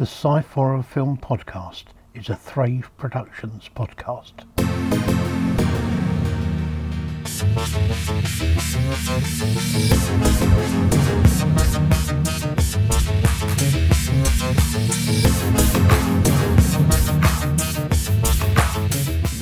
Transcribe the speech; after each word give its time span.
The 0.00 0.06
Sci-Fi 0.06 0.80
Film 0.80 1.18
Podcast 1.18 1.84
is 2.14 2.30
a 2.30 2.34
Thrave 2.34 2.90
Productions 2.96 3.68
podcast. 3.76 4.46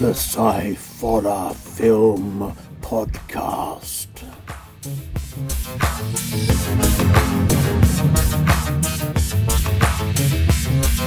The 0.01 0.13
Sci-Fi 0.13 1.53
Film 1.53 2.57
Podcast. 2.81 4.09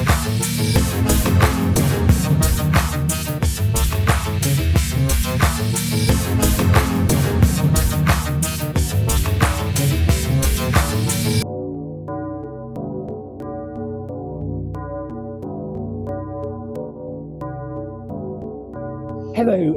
Hello 0.01 0.07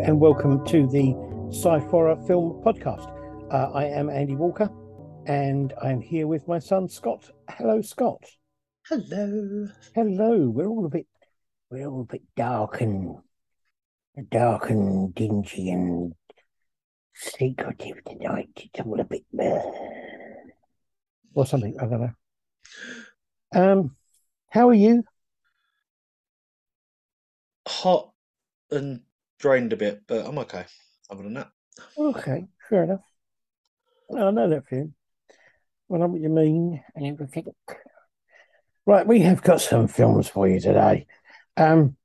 and 0.02 0.18
welcome 0.18 0.64
to 0.66 0.86
the 0.86 1.14
Sci-Fi 1.50 2.14
Film 2.26 2.62
Podcast. 2.64 3.10
Uh, 3.52 3.70
I 3.74 3.84
am 3.84 4.08
Andy 4.08 4.36
Walker, 4.36 4.70
and 5.26 5.74
I'm 5.82 6.00
here 6.00 6.26
with 6.26 6.48
my 6.48 6.58
son 6.58 6.88
Scott. 6.88 7.30
Hello, 7.50 7.82
Scott. 7.82 8.24
Hello. 8.90 9.66
Hello. 9.94 10.50
We're 10.50 10.66
all 10.66 10.84
a 10.84 10.90
bit, 10.90 11.06
we're 11.70 11.86
all 11.86 12.02
a 12.02 12.12
bit 12.12 12.20
dark 12.36 12.82
and 12.82 13.16
dark 14.30 14.68
and 14.68 15.14
dingy 15.14 15.70
and 15.70 16.12
secretive 17.14 18.04
tonight. 18.04 18.50
It's 18.56 18.80
all 18.80 19.00
a 19.00 19.04
bit, 19.04 19.24
uh, 19.40 19.60
or 21.32 21.46
something. 21.46 21.74
I 21.80 21.86
don't 21.86 22.00
know. 22.02 22.12
Um, 23.54 23.96
how 24.50 24.68
are 24.68 24.74
you? 24.74 25.02
Hot 27.66 28.10
and 28.70 29.00
drained 29.38 29.72
a 29.72 29.76
bit, 29.78 30.02
but 30.06 30.26
I'm 30.26 30.36
okay. 30.40 30.66
Other 31.08 31.22
than 31.22 31.34
that, 31.34 31.50
Okay, 31.96 32.44
fair 32.68 32.84
enough. 32.84 33.04
I 34.14 34.30
know 34.30 34.50
that 34.50 34.66
feeling. 34.68 34.92
I 35.90 35.96
know 35.96 36.06
what 36.06 36.20
you 36.20 36.28
mean 36.28 36.84
and 36.94 37.06
everything. 37.06 37.46
Right, 38.86 39.06
we 39.06 39.20
have 39.20 39.40
got 39.40 39.62
some 39.62 39.88
films 39.88 40.28
for 40.28 40.46
you 40.46 40.60
today. 40.60 41.06
Um, 41.56 41.96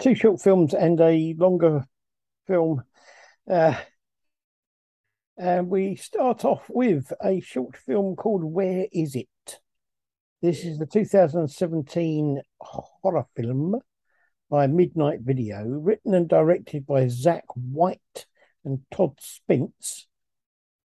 two 0.00 0.16
short 0.16 0.40
films 0.40 0.74
and 0.74 1.00
a 1.00 1.32
longer 1.38 1.84
film. 2.48 2.82
Uh, 3.48 3.76
and 5.36 5.68
we 5.68 5.94
start 5.94 6.44
off 6.44 6.64
with 6.68 7.12
a 7.22 7.38
short 7.38 7.76
film 7.76 8.16
called 8.16 8.42
Where 8.42 8.88
Is 8.90 9.14
It? 9.14 9.28
This 10.42 10.64
is 10.64 10.78
the 10.78 10.86
2017 10.86 12.42
horror 12.60 13.26
film 13.36 13.76
by 14.50 14.66
Midnight 14.66 15.20
Video, 15.20 15.64
written 15.66 16.14
and 16.14 16.28
directed 16.28 16.84
by 16.84 17.06
Zach 17.06 17.44
White 17.54 18.26
and 18.64 18.80
Todd 18.90 19.20
Spence. 19.20 20.08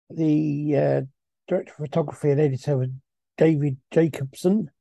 The 0.10 0.76
uh, 0.76 1.02
director 1.48 1.74
of 1.74 1.78
photography 1.78 2.32
and 2.32 2.42
editor 2.42 2.80
was 2.80 2.90
David 3.38 3.78
Jacobson. 3.92 4.72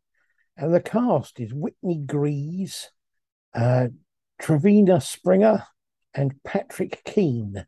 And 0.57 0.75
the 0.75 0.81
cast 0.81 1.39
is 1.39 1.53
Whitney 1.53 1.99
Grease, 1.99 2.91
uh, 3.55 3.89
Trevina 4.41 5.01
Springer, 5.01 5.65
and 6.15 6.43
Patrick 6.45 7.03
Keane. 7.05 7.67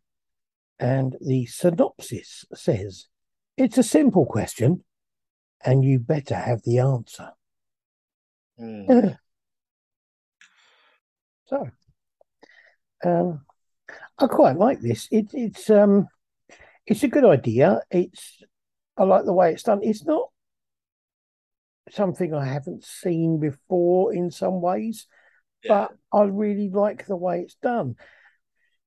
And 0.79 1.17
the 1.21 1.47
synopsis 1.47 2.45
says 2.55 3.07
it's 3.57 3.79
a 3.79 3.83
simple 3.83 4.25
question, 4.25 4.85
and 5.65 5.85
you 5.85 5.99
better 5.99 6.37
have 6.37 6.63
the 6.65 6.79
answer. 6.79 7.33
Hmm. 8.59 9.09
So, 11.49 11.67
um, 13.05 13.41
I 14.19 14.27
quite 14.27 14.59
like 14.59 14.81
this. 14.81 15.09
It, 15.11 15.29
it's 15.33 15.71
um, 15.71 16.09
it's 16.87 17.03
a 17.03 17.09
good 17.09 17.25
idea. 17.25 17.81
It's 17.91 18.43
I 18.99 19.05
like 19.05 19.25
the 19.25 19.33
way 19.33 19.53
it's 19.53 19.63
done. 19.63 19.81
It's 19.83 20.05
not 20.05 20.29
something 21.93 22.35
I 22.35 22.45
haven't 22.47 22.85
seen 22.85 23.39
before 23.41 24.13
in 24.15 24.31
some 24.31 24.61
ways, 24.61 25.07
Yeah. 25.63 25.89
but 26.13 26.19
I 26.19 26.25
really 26.25 26.71
like 26.71 27.07
the 27.07 27.17
way 27.17 27.41
it's 27.41 27.57
done. 27.57 27.97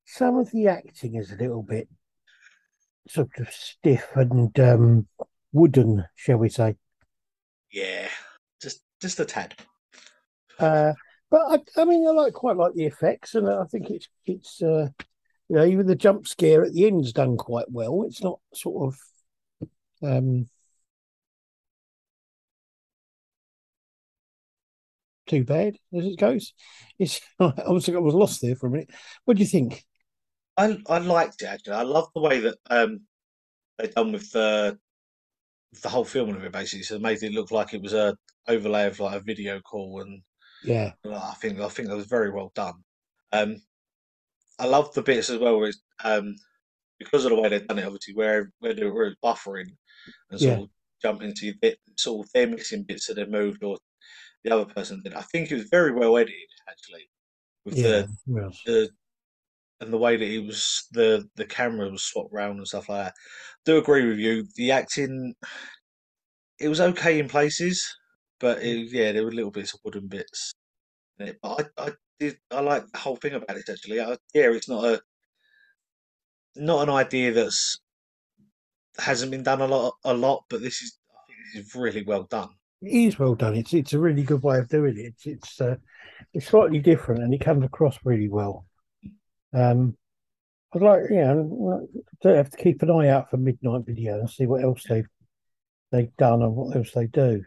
Some 0.06 0.38
of 0.38 0.52
the 0.52 0.68
acting 0.68 1.16
is 1.16 1.32
a 1.32 1.36
little 1.38 1.64
bit 1.64 1.88
sort 3.08 3.32
of 3.38 3.50
stiff 3.52 4.06
and 4.16 4.58
um, 4.60 5.08
wooden, 5.52 6.06
shall 6.16 6.38
we 6.38 6.50
say? 6.50 6.76
yeah, 7.72 8.10
just 8.62 8.82
just 9.02 9.20
a 9.20 9.26
tad. 9.26 9.56
Uh, 10.60 10.94
but 11.30 11.42
I, 11.48 11.82
I 11.82 11.86
mean, 11.86 12.06
I 12.06 12.12
like 12.12 12.34
quite 12.34 12.58
like 12.58 12.74
the 12.74 12.86
effects, 12.86 13.36
and 13.36 13.50
I 13.50 13.64
think 13.66 13.90
it's 13.90 14.10
it's 14.26 14.62
uh, 14.62 14.90
you 15.50 15.56
know 15.56 15.66
even 15.66 15.88
the 15.88 15.96
jump 15.96 16.28
scare 16.28 16.64
at 16.64 16.74
the 16.74 16.86
end's 16.86 17.14
done 17.14 17.38
quite 17.38 17.72
well. 17.72 18.04
It's 18.06 18.22
not 18.22 18.40
sort 18.54 18.94
of 18.94 19.00
um, 20.04 20.50
too 25.32 25.44
bad 25.46 25.78
as 25.98 26.06
it 26.06 26.20
goes. 26.20 26.54
It's 27.00 27.22
I 27.40 27.70
was 27.70 27.90
I 27.90 27.94
was 28.00 28.14
lost 28.16 28.42
there 28.42 28.56
for 28.56 28.68
a 28.68 28.72
minute. 28.72 28.92
What 29.26 29.38
do 29.38 29.44
you 29.44 29.50
think? 29.50 29.84
I 30.58 30.78
I 30.88 30.98
liked 31.00 31.42
it 31.42 31.46
actually. 31.48 31.74
I 31.74 31.84
love 31.84 32.10
the 32.14 32.22
way 32.22 32.40
that 32.40 32.58
um 32.70 33.02
they 33.78 33.88
done 33.90 34.14
with 34.14 34.32
the 34.32 34.80
the 35.84 35.90
whole 35.90 36.06
film 36.06 36.30
of 36.36 36.44
it 36.44 36.52
basically. 36.52 36.84
So 36.84 36.96
it 36.96 37.02
made 37.02 37.24
it 37.24 37.34
look 37.34 37.52
like 37.52 37.74
it 37.74 37.82
was 37.82 37.94
a 37.94 38.18
overlay 38.48 38.88
of 38.88 39.00
like 39.00 39.16
a 39.16 39.24
video 39.24 39.60
call, 39.62 40.02
and 40.02 40.22
Yeah, 40.62 40.94
I 41.06 41.36
think 41.42 41.60
I 41.60 41.70
think 41.70 41.90
that 41.90 41.98
was 41.98 42.08
very 42.08 42.32
well 42.32 42.52
done. 42.56 42.84
Um, 43.32 43.58
I 44.60 44.66
love 44.66 44.94
the 44.94 45.02
bits 45.02 45.30
as 45.30 45.40
well 45.40 45.58
where 45.60 45.70
it's 45.70 45.82
um 46.04 46.36
because 47.00 47.26
of 47.26 47.32
the 47.32 47.42
way 47.42 47.50
they've 47.50 47.68
done 47.68 47.80
it, 47.80 47.86
obviously 47.86 48.14
where 48.16 48.52
where 48.60 48.74
they 48.74 48.86
were 48.86 49.16
buffering 49.24 49.70
and 50.32 50.42
sort 50.42 50.60
Yeah. 50.60 50.64
of 50.64 50.70
jumping 51.02 51.34
to 51.36 51.54
sort 51.98 52.26
of 52.28 52.32
they're 52.34 52.48
missing 52.48 52.84
bits 52.84 53.08
that 53.08 53.16
they 53.16 53.26
moved 53.26 53.64
or 53.64 53.78
the 54.44 54.52
other 54.54 54.66
person 54.66 55.02
did. 55.04 55.14
I 55.14 55.22
think 55.22 55.52
it 55.52 55.56
was 55.56 55.70
very 55.70 55.92
well 55.92 56.18
edited 56.18 56.50
actually 56.70 57.10
with 57.66 57.78
yeah, 57.78 58.04
the 58.34 58.52
the 58.66 58.90
and 59.82 59.92
the 59.92 59.98
way 59.98 60.16
that 60.16 60.26
he 60.26 60.40
was 60.40 60.88
the 60.92 61.28
the 61.36 61.46
camera 61.46 61.90
was 61.90 62.04
swapped 62.04 62.34
round 62.34 62.58
and 62.58 62.68
stuff 62.68 62.90
like 62.90 63.06
that. 63.06 63.14
Do 63.66 63.78
agree 63.78 64.08
with 64.08 64.20
you. 64.20 64.46
The 64.56 64.72
acting 64.72 65.34
it 66.60 66.70
was 66.70 66.80
okay 66.80 67.20
in 67.20 67.28
places, 67.28 67.84
but 68.40 68.62
it, 68.62 68.92
yeah, 68.92 69.12
there 69.12 69.26
were 69.26 69.32
little 69.32 69.52
bits 69.52 69.74
of 69.74 69.80
wooden 69.84 70.08
bits. 70.08 70.54
In 71.20 71.30
it. 71.30 71.40
But 71.42 71.72
I 71.78 71.88
I 71.88 71.92
did 72.20 72.38
I 72.52 72.62
like 72.62 72.86
the 72.92 73.00
whole 73.00 73.16
thing 73.16 73.34
about 73.34 73.58
it 73.58 73.70
actually. 73.70 74.00
I, 74.00 74.12
yeah, 74.34 74.52
it's 74.52 74.70
not 74.70 74.86
a 74.86 75.02
not 76.56 76.88
an 76.88 76.94
idea 76.94 77.32
that's 77.32 77.80
hasn't 79.00 79.32
been 79.32 79.44
done 79.44 79.62
a 79.62 79.68
lot 79.68 79.94
a 80.04 80.14
lot, 80.14 80.44
but 80.50 80.62
this 80.62 80.82
is 80.82 80.98
I 81.12 81.22
think 81.28 81.40
this 81.54 81.66
is 81.66 81.76
really 81.76 82.04
well 82.04 82.24
done. 82.24 82.50
It 82.82 82.90
is 82.92 83.20
well 83.20 83.36
done. 83.36 83.56
It's 83.56 83.74
it's 83.74 83.94
a 83.94 84.00
really 84.00 84.24
good 84.24 84.44
way 84.44 84.58
of 84.60 84.70
doing 84.70 84.98
it. 84.98 85.14
It's 85.16 85.26
it's 85.26 85.62
uh, 85.62 85.76
it's 86.34 86.48
slightly 86.48 86.80
different, 86.80 87.24
and 87.24 87.34
it 87.34 87.42
comes 87.42 87.64
across 87.64 87.98
really 88.04 88.30
well. 88.30 88.66
Um, 89.54 89.98
I'd 90.74 90.82
like, 90.82 91.02
you 91.10 91.18
know, 91.18 91.88
don't 92.22 92.38
have 92.38 92.50
to 92.50 92.58
keep 92.58 92.82
an 92.82 92.90
eye 92.92 93.10
out 93.10 93.30
for 93.30 93.38
Midnight 93.38 93.86
Video 93.86 94.20
and 94.20 94.30
see 94.30 94.46
what 94.46 94.64
else 94.64 94.84
they've 94.88 95.08
they've 95.92 96.16
done 96.18 96.42
and 96.42 96.56
what 96.56 96.76
else 96.76 96.92
they 96.94 97.08
do. 97.08 97.44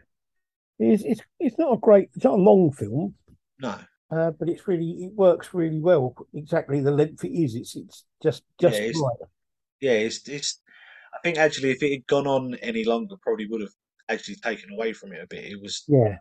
It's 0.79 1.03
it's 1.03 1.21
it's 1.39 1.57
not 1.57 1.73
a 1.73 1.77
great, 1.77 2.09
it's 2.15 2.25
not 2.25 2.33
a 2.39 2.41
long 2.43 2.71
film, 2.71 3.15
No, 3.59 3.79
uh, 4.11 4.31
but 4.31 4.49
it's 4.49 4.67
really 4.67 5.05
it 5.05 5.13
works 5.13 5.53
really 5.53 5.79
well. 5.79 6.15
Exactly 6.33 6.81
the 6.81 6.91
length 6.91 7.23
it 7.25 7.31
is. 7.31 7.55
It's 7.55 7.75
it's 7.75 8.03
just 8.21 8.43
just 8.61 8.75
Yeah, 8.77 8.83
it's- 8.83 9.01
right. 9.01 9.29
yeah, 9.81 9.91
it's 9.93 10.27
it's. 10.29 10.61
I 11.13 11.17
think 11.23 11.37
actually, 11.37 11.71
if 11.71 11.81
it 11.81 11.91
had 11.93 12.07
gone 12.07 12.27
on 12.27 12.55
any 12.55 12.83
longer, 12.83 13.15
probably 13.21 13.47
would 13.47 13.61
have 13.61 13.73
actually 14.09 14.35
taken 14.35 14.71
away 14.71 14.93
from 14.93 15.13
it 15.13 15.23
a 15.23 15.27
bit. 15.27 15.45
It 15.45 15.61
was 15.61 15.83
Yeah, 15.87 16.17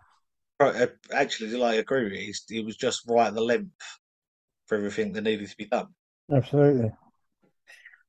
uh, 0.61 0.87
actually, 1.13 1.51
like 1.57 1.75
I 1.75 1.79
agree 1.79 2.05
with 2.05 2.13
you, 2.13 2.33
it 2.61 2.65
was 2.65 2.77
just 2.77 3.03
right 3.09 3.29
at 3.29 3.35
the 3.35 3.41
length 3.41 3.73
for 4.67 4.77
everything 4.77 5.13
that 5.13 5.23
needed 5.23 5.49
to 5.49 5.57
be 5.57 5.67
done. 5.67 5.89
absolutely. 6.31 6.93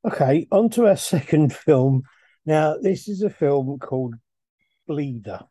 Okay, 0.05 0.47
on 0.51 0.69
to 0.71 0.87
our 0.87 0.97
second 1.15 1.53
film. 1.53 2.03
Now, 2.45 2.77
this 2.77 3.07
is 3.07 3.21
a 3.23 3.29
film 3.29 3.79
called 3.79 4.15
Bleeder. 4.87 5.41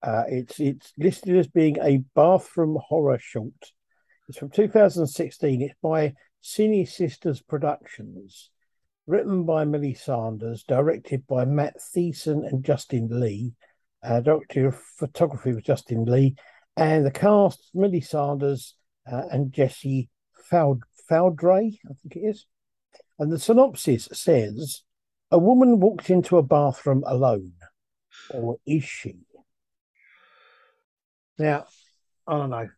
Uh, 0.00 0.22
it's 0.28 0.60
it's 0.60 0.92
listed 0.96 1.36
as 1.36 1.48
being 1.48 1.76
a 1.82 2.04
bathroom 2.14 2.78
horror 2.88 3.18
short. 3.18 3.72
It's 4.28 4.38
from 4.38 4.50
2016. 4.50 5.62
It's 5.62 5.74
by 5.82 6.14
Cine 6.42 6.86
Sisters 6.86 7.42
Productions, 7.42 8.50
written 9.08 9.44
by 9.44 9.64
Millie 9.64 9.94
Sanders, 9.94 10.62
directed 10.64 11.26
by 11.26 11.44
Matt 11.44 11.76
Thiessen 11.78 12.46
and 12.46 12.64
Justin 12.64 13.08
Lee, 13.10 13.54
Uh, 14.00 14.20
director 14.20 14.68
of 14.68 14.76
photography 14.76 15.52
was 15.52 15.64
Justin 15.64 16.04
Lee, 16.04 16.36
and 16.76 17.04
the 17.04 17.10
cast 17.10 17.70
Millie 17.74 18.00
Sanders 18.00 18.76
uh, 19.10 19.24
and 19.32 19.52
Jesse 19.52 20.08
Fald- 20.48 20.84
I 21.10 21.94
think 22.02 22.16
it 22.16 22.20
is. 22.20 22.46
And 23.18 23.32
the 23.32 23.38
synopsis 23.38 24.08
says 24.12 24.82
a 25.30 25.38
woman 25.38 25.80
walks 25.80 26.10
into 26.10 26.36
a 26.36 26.42
bathroom 26.42 27.02
alone, 27.06 27.54
or 28.30 28.58
is 28.66 28.84
she? 28.84 29.16
Now, 31.38 31.66
I 32.26 32.36
don't 32.36 32.50
know. 32.50 32.68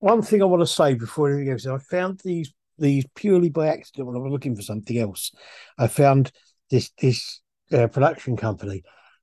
One 0.00 0.22
thing 0.22 0.42
I 0.42 0.44
want 0.44 0.60
to 0.60 0.66
say 0.66 0.94
before 0.94 1.32
anything 1.32 1.52
else, 1.52 1.66
I 1.66 1.78
found 1.78 2.20
these 2.20 2.52
these 2.78 3.04
purely 3.14 3.50
by 3.50 3.68
accident 3.68 4.06
when 4.06 4.16
I 4.16 4.20
was 4.20 4.32
looking 4.32 4.56
for 4.56 4.62
something 4.62 4.98
else. 4.98 5.32
I 5.78 5.88
found 5.88 6.32
this 6.70 6.90
this 7.00 7.40
uh, 7.72 7.88
production 7.88 8.36
company, 8.36 8.82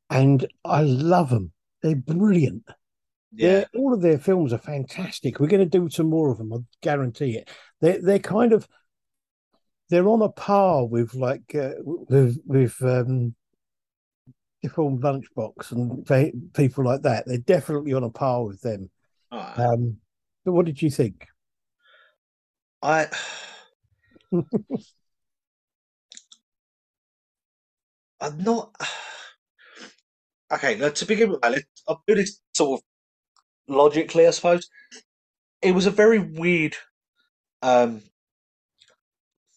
and 0.09 0.45
I 0.63 0.83
love 0.83 1.29
them. 1.29 1.51
They're 1.81 1.95
brilliant. 1.95 2.63
Yeah, 3.31 3.49
They're, 3.49 3.65
all 3.77 3.93
of 3.93 4.01
their 4.01 4.17
films 4.17 4.53
are 4.53 4.57
fantastic. 4.57 5.39
We're 5.39 5.47
going 5.47 5.69
to 5.69 5.79
do 5.79 5.89
some 5.89 6.09
more 6.09 6.31
of 6.31 6.37
them. 6.37 6.53
I 6.53 6.57
guarantee 6.81 7.37
it. 7.37 7.49
They're 7.81 8.01
they're 8.01 8.19
kind 8.19 8.53
of 8.53 8.67
they're 9.89 10.07
on 10.07 10.21
a 10.21 10.29
par 10.29 10.85
with 10.85 11.13
like 11.13 11.53
uh, 11.53 11.73
with 11.83 12.39
with 12.45 12.81
um, 12.81 13.35
Deformed 14.65 15.03
Lunchbox 15.03 15.71
and 15.71 16.05
they, 16.07 16.33
people 16.53 16.85
like 16.85 17.03
that. 17.03 17.25
They're 17.27 17.37
definitely 17.37 17.93
on 17.93 18.03
a 18.03 18.09
par 18.09 18.45
with 18.45 18.61
them. 18.61 18.89
Alright. 19.31 19.59
Um, 19.59 19.97
but 20.43 20.53
what 20.53 20.65
did 20.65 20.81
you 20.81 20.89
think? 20.89 21.27
I. 22.85 23.07
I'm 28.21 28.43
not. 28.43 28.75
Okay, 30.53 30.75
now 30.75 30.89
to 30.89 31.05
begin 31.07 31.31
with, 31.31 31.39
I'll 31.41 32.03
do 32.07 32.13
this 32.13 32.39
sort 32.53 32.79
of 32.79 33.75
logically, 33.75 34.27
I 34.27 34.29
suppose. 34.29 34.69
It 35.63 35.71
was 35.71 35.87
a 35.87 35.91
very 35.91 36.19
weird 36.19 36.75
um, 37.63 38.03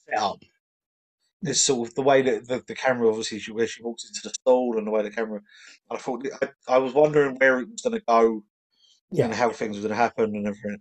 setup. 0.08 0.42
It's 1.42 1.60
sort 1.60 1.88
of 1.88 1.94
the 1.94 2.00
way 2.00 2.22
that 2.22 2.48
the, 2.48 2.64
the 2.66 2.74
camera, 2.74 3.06
obviously, 3.06 3.38
she, 3.38 3.52
where 3.52 3.66
she 3.66 3.82
walks 3.82 4.08
into 4.08 4.20
the 4.24 4.30
stall 4.30 4.78
and 4.78 4.86
the 4.86 4.90
way 4.90 5.02
the 5.02 5.10
camera. 5.10 5.42
I 5.90 5.98
thought 5.98 6.26
I, 6.40 6.48
I 6.66 6.78
was 6.78 6.94
wondering 6.94 7.36
where 7.36 7.60
it 7.60 7.68
was 7.68 7.82
going 7.82 8.00
to 8.00 8.04
go 8.08 8.42
and 9.22 9.34
how 9.34 9.50
things 9.50 9.76
were 9.76 9.82
going 9.82 9.90
to 9.90 9.94
happen 9.94 10.34
and 10.34 10.46
everything. 10.46 10.78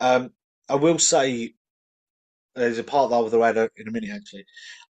Um, 0.00 0.30
I 0.70 0.76
will 0.76 0.98
say 0.98 1.52
there's 2.54 2.78
a 2.78 2.84
part 2.84 3.10
that 3.10 3.16
I 3.16 3.20
will 3.20 3.44
add 3.44 3.56
in 3.56 3.88
a 3.88 3.90
minute. 3.90 4.10
Actually, 4.14 4.44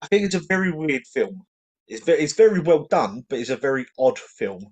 I 0.02 0.06
think 0.06 0.24
it's 0.24 0.34
a 0.34 0.46
very 0.48 0.70
weird 0.70 1.02
film. 1.06 1.42
It's 1.88 2.04
very, 2.04 2.20
it's 2.20 2.34
very 2.34 2.60
well 2.60 2.86
done, 2.90 3.24
but 3.28 3.38
it's 3.38 3.50
a 3.50 3.56
very 3.56 3.86
odd 3.98 4.18
film. 4.18 4.64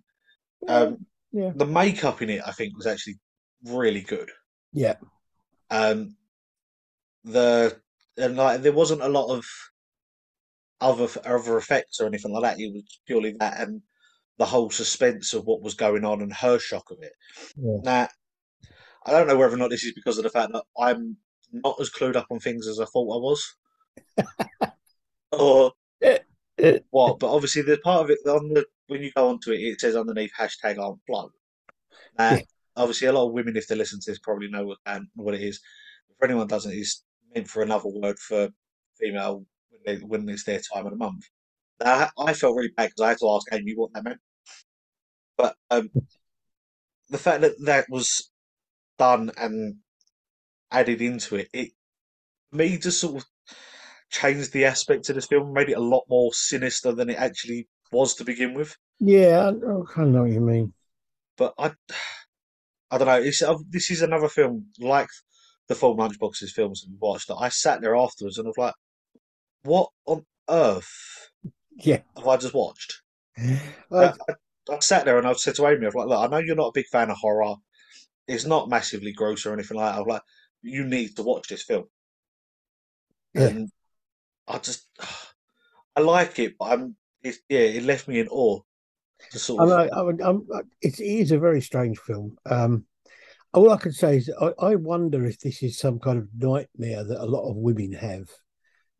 Um, 0.68 1.06
yeah, 1.32 1.52
the 1.54 1.66
makeup 1.66 2.22
in 2.22 2.30
it, 2.30 2.42
I 2.46 2.52
think, 2.52 2.76
was 2.76 2.86
actually 2.86 3.18
really 3.64 4.00
good. 4.00 4.30
yeah, 4.72 4.94
Um, 5.70 6.16
the 7.24 7.80
and 8.16 8.36
like 8.36 8.62
there 8.62 8.72
wasn't 8.72 9.02
a 9.02 9.08
lot 9.08 9.34
of 9.34 9.44
other 10.80 11.08
other 11.24 11.58
effects 11.58 12.00
or 12.00 12.06
anything 12.06 12.32
like 12.32 12.42
that. 12.42 12.60
It 12.60 12.72
was 12.72 13.00
purely 13.06 13.34
that 13.40 13.60
and 13.60 13.82
the 14.38 14.46
whole 14.46 14.70
suspense 14.70 15.34
of 15.34 15.44
what 15.44 15.62
was 15.62 15.74
going 15.74 16.04
on 16.04 16.22
and 16.22 16.32
her 16.32 16.58
shock 16.58 16.90
of 16.90 16.98
it. 17.02 17.12
yeah. 17.56 17.78
Now, 17.82 18.08
I 19.04 19.10
don't 19.10 19.26
know 19.26 19.36
whether 19.36 19.54
or 19.54 19.58
not 19.58 19.70
this 19.70 19.84
is 19.84 19.92
because 19.94 20.16
of 20.16 20.24
the 20.24 20.30
fact 20.30 20.52
that 20.52 20.62
I'm 20.78 21.16
not 21.52 21.80
as 21.80 21.90
clued 21.90 22.16
up 22.16 22.26
on 22.30 22.40
things 22.40 22.66
as 22.66 22.80
I 22.80 22.84
thought 22.84 23.14
I 23.14 23.20
was, 23.20 23.56
or 25.32 25.72
Uh, 26.04 26.18
what. 26.90 27.18
But 27.18 27.34
obviously, 27.34 27.62
there's 27.62 27.80
part 27.80 28.04
of 28.04 28.10
it 28.10 28.18
on 28.28 28.48
the 28.48 28.66
when 28.88 29.02
you 29.02 29.12
go 29.14 29.28
onto 29.28 29.52
it, 29.52 29.58
it 29.60 29.80
says 29.80 29.96
underneath 29.96 30.32
hashtag 30.38 30.78
Aunt 30.78 31.00
Flo. 31.06 31.30
Now, 32.18 32.38
obviously, 32.76 33.08
a 33.08 33.12
lot 33.12 33.26
of 33.26 33.32
women, 33.32 33.56
if 33.56 33.68
they 33.68 33.74
listen 33.74 34.00
to 34.00 34.10
this, 34.10 34.18
probably 34.18 34.48
know 34.48 34.66
what 34.66 34.78
um, 34.86 35.08
what 35.14 35.34
it 35.34 35.42
is. 35.42 35.60
For 36.18 36.26
anyone 36.26 36.46
doesn't, 36.48 36.72
it's 36.72 37.04
meant 37.34 37.48
for 37.48 37.62
another 37.62 37.88
word 37.88 38.18
for 38.18 38.48
female 38.98 39.44
when, 39.70 39.98
they, 39.98 40.04
when 40.04 40.28
it's 40.28 40.44
their 40.44 40.60
time 40.60 40.86
of 40.86 40.92
the 40.92 40.96
month. 40.96 41.24
Now, 41.82 42.10
I 42.18 42.30
I 42.30 42.32
felt 42.34 42.56
really 42.56 42.72
bad 42.76 42.90
because 42.90 43.02
I 43.02 43.08
had 43.10 43.18
to 43.18 43.30
ask 43.30 43.46
Amy 43.52 43.74
what 43.74 43.92
that 43.94 44.04
meant. 44.04 44.20
But 45.36 45.54
um, 45.70 45.90
the 47.10 47.18
fact 47.18 47.42
that 47.42 47.54
that 47.64 47.86
was 47.88 48.30
done 48.98 49.30
and 49.36 49.76
added 50.70 51.02
into 51.02 51.36
it, 51.36 51.48
it 51.52 51.72
me 52.52 52.78
just 52.78 53.00
sort 53.00 53.22
of 53.22 53.26
changed 54.10 54.52
the 54.52 54.66
aspect 54.66 55.08
of 55.08 55.16
this 55.16 55.26
film, 55.26 55.52
made 55.52 55.70
it 55.70 55.78
a 55.78 55.80
lot 55.80 56.04
more 56.08 56.32
sinister 56.34 56.92
than 56.92 57.10
it 57.10 57.18
actually 57.18 57.68
was 57.92 58.14
to 58.16 58.24
begin 58.24 58.54
with. 58.54 58.76
yeah, 59.00 59.40
I, 59.40 59.48
I 59.48 59.82
kind 59.92 60.08
of 60.08 60.14
know 60.14 60.22
what 60.22 60.30
you 60.30 60.40
mean. 60.40 60.72
But 61.36 61.54
I, 61.58 61.72
I 62.90 62.98
don't 62.98 63.06
know. 63.08 63.20
It's 63.20 63.42
uh, 63.42 63.56
this 63.70 63.90
is 63.90 64.02
another 64.02 64.28
film 64.28 64.66
like 64.78 65.08
Deformed 65.68 66.00
Lunchbox's 66.00 66.52
films 66.52 66.82
that 66.82 66.90
we 66.90 66.96
watched. 66.98 67.28
That 67.28 67.36
I 67.36 67.48
sat 67.48 67.80
there 67.80 67.96
afterwards 67.96 68.38
and 68.38 68.46
I 68.46 68.50
was 68.50 68.58
like, 68.58 68.74
"What 69.62 69.90
on 70.06 70.26
earth 70.48 71.30
Yeah, 71.76 72.02
have 72.16 72.26
I 72.28 72.36
just 72.36 72.54
watched?" 72.54 73.02
I, 73.98 74.12
I, 74.28 74.34
I 74.70 74.78
sat 74.80 75.04
there 75.04 75.18
and 75.18 75.26
I 75.26 75.32
said 75.34 75.54
to 75.56 75.66
Amy, 75.66 75.84
"I 75.84 75.88
was 75.88 75.94
like, 75.94 76.08
look, 76.08 76.20
I 76.20 76.26
know 76.28 76.38
you're 76.38 76.56
not 76.56 76.68
a 76.68 76.72
big 76.74 76.86
fan 76.86 77.10
of 77.10 77.18
horror. 77.18 77.56
It's 78.28 78.46
not 78.46 78.68
massively 78.70 79.12
gross 79.12 79.46
or 79.46 79.52
anything 79.54 79.76
like 79.78 79.92
that. 79.92 79.98
I 79.98 80.00
was 80.00 80.08
like, 80.08 80.22
you 80.62 80.84
need 80.84 81.16
to 81.16 81.22
watch 81.22 81.48
this 81.48 81.62
film." 81.62 81.84
Yeah. 83.34 83.48
And 83.48 83.70
I 84.46 84.58
just, 84.58 84.86
I 85.96 86.00
like 86.00 86.38
it, 86.38 86.56
but 86.58 86.72
I'm, 86.72 86.96
it, 87.22 87.36
yeah, 87.48 87.60
it 87.60 87.84
left 87.84 88.08
me 88.08 88.20
in 88.20 88.28
awe. 88.28 88.60
To 89.32 89.38
sort 89.38 89.68
I 89.68 89.86
of. 89.86 89.92
I 89.92 90.02
mean, 90.04 90.22
I'm, 90.22 90.46
it 90.80 91.00
is 91.00 91.32
a 91.32 91.38
very 91.38 91.60
strange 91.60 91.98
film. 91.98 92.36
Um, 92.46 92.84
all 93.52 93.70
I 93.72 93.76
can 93.76 93.92
say 93.92 94.18
is 94.18 94.30
I, 94.40 94.52
I 94.60 94.74
wonder 94.76 95.24
if 95.24 95.40
this 95.40 95.62
is 95.62 95.78
some 95.78 95.98
kind 95.98 96.18
of 96.18 96.28
nightmare 96.36 97.02
that 97.02 97.20
a 97.20 97.26
lot 97.26 97.50
of 97.50 97.56
women 97.56 97.92
have. 97.92 98.28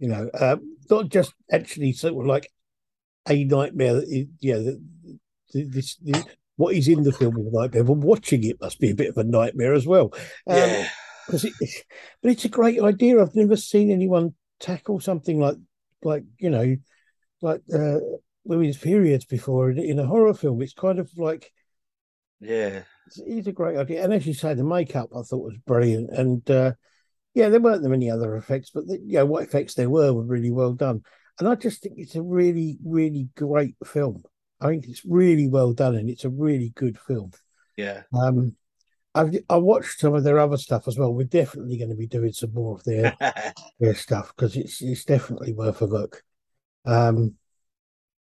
You 0.00 0.08
know, 0.08 0.31
uh, 0.34 0.56
not 0.90 1.08
just 1.08 1.34
actually 1.52 1.93
sort 1.93 2.14
of 2.14 2.26
like 2.26 2.50
a 3.28 3.44
nightmare. 3.44 3.94
That 3.94 4.08
is, 4.08 4.26
yeah, 4.40 4.56
that 4.56 4.81
this, 5.54 5.96
this 5.96 6.25
what 6.56 6.75
is 6.75 6.88
in 6.88 7.04
the 7.04 7.12
film 7.12 7.38
is 7.38 7.46
a 7.46 7.56
nightmare, 7.56 7.84
but 7.84 7.99
watching 7.99 8.43
it 8.44 8.61
must 8.61 8.81
be 8.81 8.90
a 8.90 8.94
bit 8.94 9.11
of 9.11 9.19
a 9.19 9.25
nightmare 9.25 9.75
as 9.75 9.87
well. 9.87 10.12
Um, 10.46 10.56
yeah, 10.56 10.88
'cause 11.28 11.44
it, 11.44 11.54
but 12.22 12.32
it's 12.32 12.44
a 12.44 12.48
great 12.48 12.80
idea. 12.82 13.20
I've 13.20 13.34
never 13.34 13.56
seen 13.56 13.90
anyone 13.90 14.34
tackle 14.60 15.00
something 15.00 15.38
like 15.40 15.56
like 16.02 16.25
you 16.38 16.50
know 16.50 16.76
like 17.42 17.62
uh, 17.75 17.98
women's 18.44 18.78
periods 18.78 19.25
before 19.26 19.70
in, 19.70 19.78
in 19.78 19.98
a 19.98 20.06
horror 20.06 20.34
film. 20.34 20.62
It's 20.62 20.75
kind 20.75 20.98
of 20.98 21.10
like 21.19 21.52
yeah, 22.40 22.82
it's, 23.06 23.20
it's 23.26 23.46
a 23.46 23.52
great 23.52 23.76
idea. 23.78 24.04
And 24.04 24.12
as 24.12 24.26
you 24.26 24.34
say, 24.34 24.54
the 24.54 24.64
makeup 24.64 25.11
I 25.16 25.23
thought 25.23 25.44
was 25.44 25.56
brilliant. 25.66 26.11
And 26.11 26.49
uh, 26.50 26.73
yeah, 27.35 27.49
there 27.50 27.61
weren't 27.61 27.85
many 27.85 28.11
other 28.11 28.37
effects, 28.37 28.70
but 28.75 28.87
the, 28.87 28.99
you 28.99 29.14
know 29.18 29.26
what 29.26 29.44
effects 29.44 29.75
there 29.75 29.90
were 29.90 30.12
were 30.12 30.25
really 30.25 30.50
well 30.52 30.75
done. 30.75 31.02
And 31.38 31.49
I 31.49 31.54
just 31.56 31.82
think 31.82 31.97
it's 31.99 32.16
a 32.16 32.23
really 32.23 32.78
really 32.85 33.28
great 33.37 33.76
film. 33.85 34.23
I 34.61 34.68
think 34.68 34.87
it's 34.88 35.04
really 35.06 35.49
well 35.49 35.73
done, 35.73 35.97
and 35.97 36.11
it's 36.11 36.25
a 36.25 36.30
really 36.30 36.73
good 36.76 36.99
film. 36.99 37.32
yeah. 37.76 38.02
Um, 38.12 38.56
I've 39.15 39.35
I 39.49 39.57
watched 39.57 40.00
some 40.00 40.15
of 40.15 40.25
their 40.25 40.38
other 40.38 40.57
stuff 40.57 40.87
as 40.87 40.99
well. 40.99 41.12
We're 41.12 41.25
definitely 41.25 41.79
going 41.79 41.91
to 41.91 41.97
be 41.97 42.07
doing 42.07 42.33
some 42.33 42.53
more 42.53 42.75
of 42.77 42.85
their 42.85 43.17
their 43.81 43.95
stuff 43.95 44.33
because 44.37 44.57
it's 44.57 44.81
it's 44.83 45.05
definitely 45.05 45.53
worth 45.53 45.81
a 45.81 45.87
look. 45.87 46.23
Um, 46.85 47.35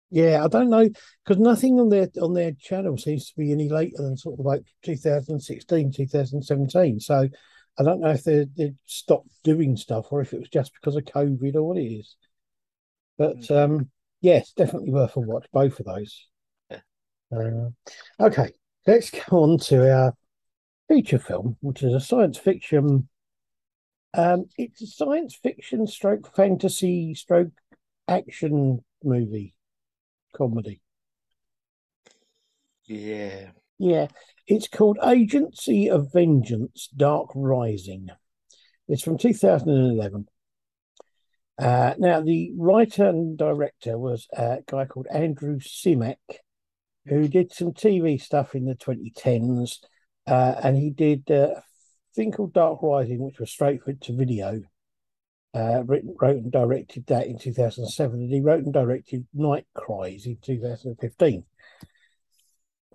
yeah, 0.09 0.43
I 0.43 0.47
don't 0.47 0.69
know 0.69 0.87
because 1.23 1.39
nothing 1.39 1.79
on 1.79 1.89
their 1.89 2.07
on 2.21 2.33
their 2.33 2.53
channel 2.53 2.97
seems 2.97 3.29
to 3.29 3.35
be 3.35 3.51
any 3.51 3.69
later 3.69 3.97
than 3.97 4.17
sort 4.17 4.39
of 4.39 4.45
like 4.45 4.63
2016, 4.83 5.91
2017. 5.91 6.99
So 6.99 7.27
I 7.77 7.83
don't 7.83 7.99
know 7.99 8.11
if 8.11 8.23
they 8.23 8.45
they 8.55 8.73
stopped 8.85 9.29
doing 9.43 9.75
stuff 9.75 10.07
or 10.11 10.21
if 10.21 10.33
it 10.33 10.39
was 10.39 10.49
just 10.49 10.73
because 10.73 10.95
of 10.95 11.03
COVID 11.03 11.55
or 11.55 11.63
what 11.63 11.77
it 11.77 11.85
is. 11.85 12.15
But 13.17 13.49
um, 13.51 13.89
yes, 14.21 14.53
definitely 14.53 14.91
worth 14.91 15.15
a 15.17 15.19
watch. 15.19 15.45
Both 15.51 15.79
of 15.79 15.87
those. 15.87 16.27
Yeah. 16.69 16.79
Uh, 17.35 17.69
okay, 18.21 18.51
let's 18.85 19.09
go 19.09 19.43
on 19.43 19.57
to 19.59 19.93
our 19.93 20.13
feature 20.87 21.19
film, 21.19 21.57
which 21.61 21.83
is 21.83 21.93
a 21.93 21.99
science 21.99 22.37
fiction. 22.37 23.07
Um, 24.13 24.45
it's 24.57 24.81
a 24.81 24.87
science 24.87 25.35
fiction 25.35 25.85
stroke 25.87 26.35
fantasy 26.35 27.13
stroke 27.13 27.51
action 28.07 28.83
movie 29.03 29.53
comedy. 30.35 30.81
yeah. 32.85 33.51
Yeah, 33.79 34.07
it's 34.47 34.67
called 34.67 34.97
Agency 35.05 35.87
of 35.89 36.11
Vengeance: 36.11 36.89
Dark 36.95 37.29
Rising. 37.35 38.07
It's 38.87 39.03
from 39.03 39.19
2011. 39.19 40.27
Uh, 41.59 41.93
now, 41.97 42.21
the 42.21 42.51
writer 42.57 43.07
and 43.07 43.37
director 43.37 43.97
was 43.97 44.27
a 44.33 44.59
guy 44.65 44.85
called 44.85 45.07
Andrew 45.11 45.59
Cymek, 45.59 46.15
who 47.05 47.27
did 47.27 47.51
some 47.51 47.71
TV 47.71 48.19
stuff 48.21 48.55
in 48.55 48.65
the 48.65 48.75
2010s, 48.75 49.79
uh, 50.27 50.55
and 50.63 50.77
he 50.77 50.89
did 50.89 51.29
a 51.29 51.63
thing 52.15 52.31
called 52.31 52.53
Dark 52.53 52.81
Rising, 52.81 53.23
which 53.23 53.39
was 53.39 53.49
straight 53.49 53.83
for 53.83 53.93
to 53.93 54.13
video. 54.13 54.61
Uh, 55.53 55.81
written, 55.85 56.15
wrote 56.21 56.35
and 56.35 56.51
directed 56.51 57.07
that 57.07 57.25
in 57.25 57.39
2007, 57.39 58.19
and 58.19 58.31
he 58.31 58.41
wrote 58.41 58.63
and 58.63 58.73
directed 58.73 59.25
Night 59.33 59.65
Cries 59.73 60.25
in 60.25 60.37
2015. 60.41 61.45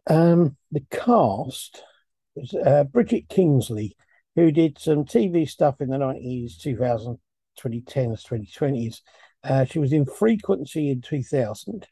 Um, 0.06 0.56
the 0.70 0.84
cast 0.90 1.82
was 2.36 2.54
uh, 2.54 2.84
Bridget 2.84 3.28
Kingsley, 3.28 3.96
who 4.36 4.52
did 4.52 4.78
some 4.78 5.04
TV 5.04 5.48
stuff 5.48 5.80
in 5.80 5.88
the 5.88 5.96
90s, 5.96 6.60
2000, 6.60 7.18
2010s, 7.58 8.26
2020s. 8.26 9.00
Uh, 9.42 9.64
she 9.64 9.78
was 9.78 9.92
in 9.92 10.04
Frequency 10.04 10.90
in 10.90 11.00
2000, 11.00 11.86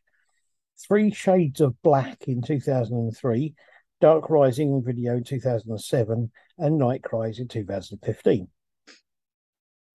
Three 0.87 1.13
Shades 1.13 1.61
of 1.61 1.81
Black 1.83 2.29
in 2.29 2.43
2003, 2.43 3.55
Dark 4.01 4.31
Rising 4.31 4.83
video 4.83 5.17
in 5.17 5.25
2007, 5.25 6.31
and 6.59 6.79
Night 6.79 7.03
Cries 7.03 7.39
in 7.39 7.49
2015. 7.49 8.49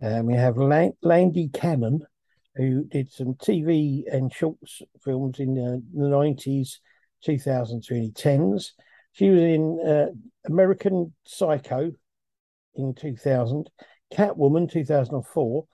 Um, 0.02 0.26
we 0.28 0.36
have 0.36 0.58
Landy 0.58 1.50
Cannon, 1.50 2.06
who 2.56 2.84
did 2.84 3.12
some 3.12 3.34
TV 3.34 4.04
and 4.12 4.32
shorts 4.32 4.82
films 5.04 5.40
in 5.40 5.56
the, 5.56 5.82
the 5.94 6.08
90s, 6.08 6.78
2000s, 7.26 7.90
2010s. 7.90 8.72
She 9.14 9.30
was 9.30 9.42
in 9.42 9.80
uh, 9.80 10.08
American 10.46 11.14
Psycho 11.26 11.92
in 12.76 12.94
2000, 12.94 13.70
Catwoman 14.14 14.72
2004, 14.72 15.66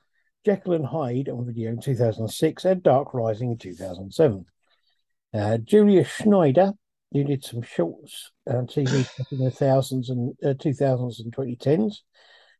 Jekyll 0.45 0.73
and 0.73 0.85
Hyde 0.85 1.27
on 1.27 1.45
video 1.45 1.71
in 1.71 1.81
2006, 1.81 2.65
and 2.65 2.81
Dark 2.81 3.13
Rising 3.13 3.51
in 3.51 3.57
2007. 3.57 4.45
Uh, 5.33 5.57
Julia 5.57 6.03
Schneider, 6.03 6.73
who 7.11 7.23
did 7.23 7.43
some 7.43 7.61
shorts 7.61 8.31
and 8.45 8.67
TV 8.67 9.07
in 9.31 9.39
the 9.39 9.51
thousands 9.51 10.09
and 10.09 10.33
uh, 10.43 10.53
2000s 10.53 11.19
and 11.19 11.35
2010s. 11.35 11.97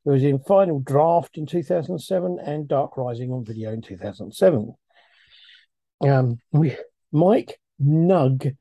It 0.06 0.10
was 0.10 0.24
in 0.24 0.40
Final 0.40 0.80
Draft 0.80 1.38
in 1.38 1.46
2007 1.46 2.40
and 2.44 2.68
Dark 2.68 2.98
Rising 2.98 3.32
on 3.32 3.46
video 3.46 3.72
in 3.72 3.82
2007. 3.82 4.74
Um, 6.02 6.40
Mike 7.12 7.60
Nug 7.82 8.56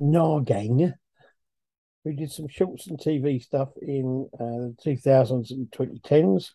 Nargang, 0.00 0.92
who 2.04 2.12
did 2.12 2.30
some 2.30 2.48
shorts 2.48 2.86
and 2.86 2.98
TV 2.98 3.42
stuff 3.42 3.70
in 3.80 4.28
uh, 4.38 4.76
2000s 4.84 5.50
and 5.50 5.70
2010s, 5.70 6.50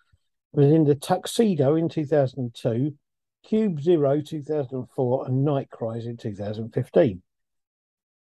was 0.52 0.72
in 0.72 0.84
The 0.84 0.96
Tuxedo 0.96 1.76
in 1.76 1.90
2002, 1.90 2.94
Cube 3.46 3.82
Zero 3.82 4.22
2004, 4.22 5.28
and 5.28 5.44
Night 5.44 5.70
Cries 5.70 6.06
in 6.06 6.18
2015. 6.18 7.22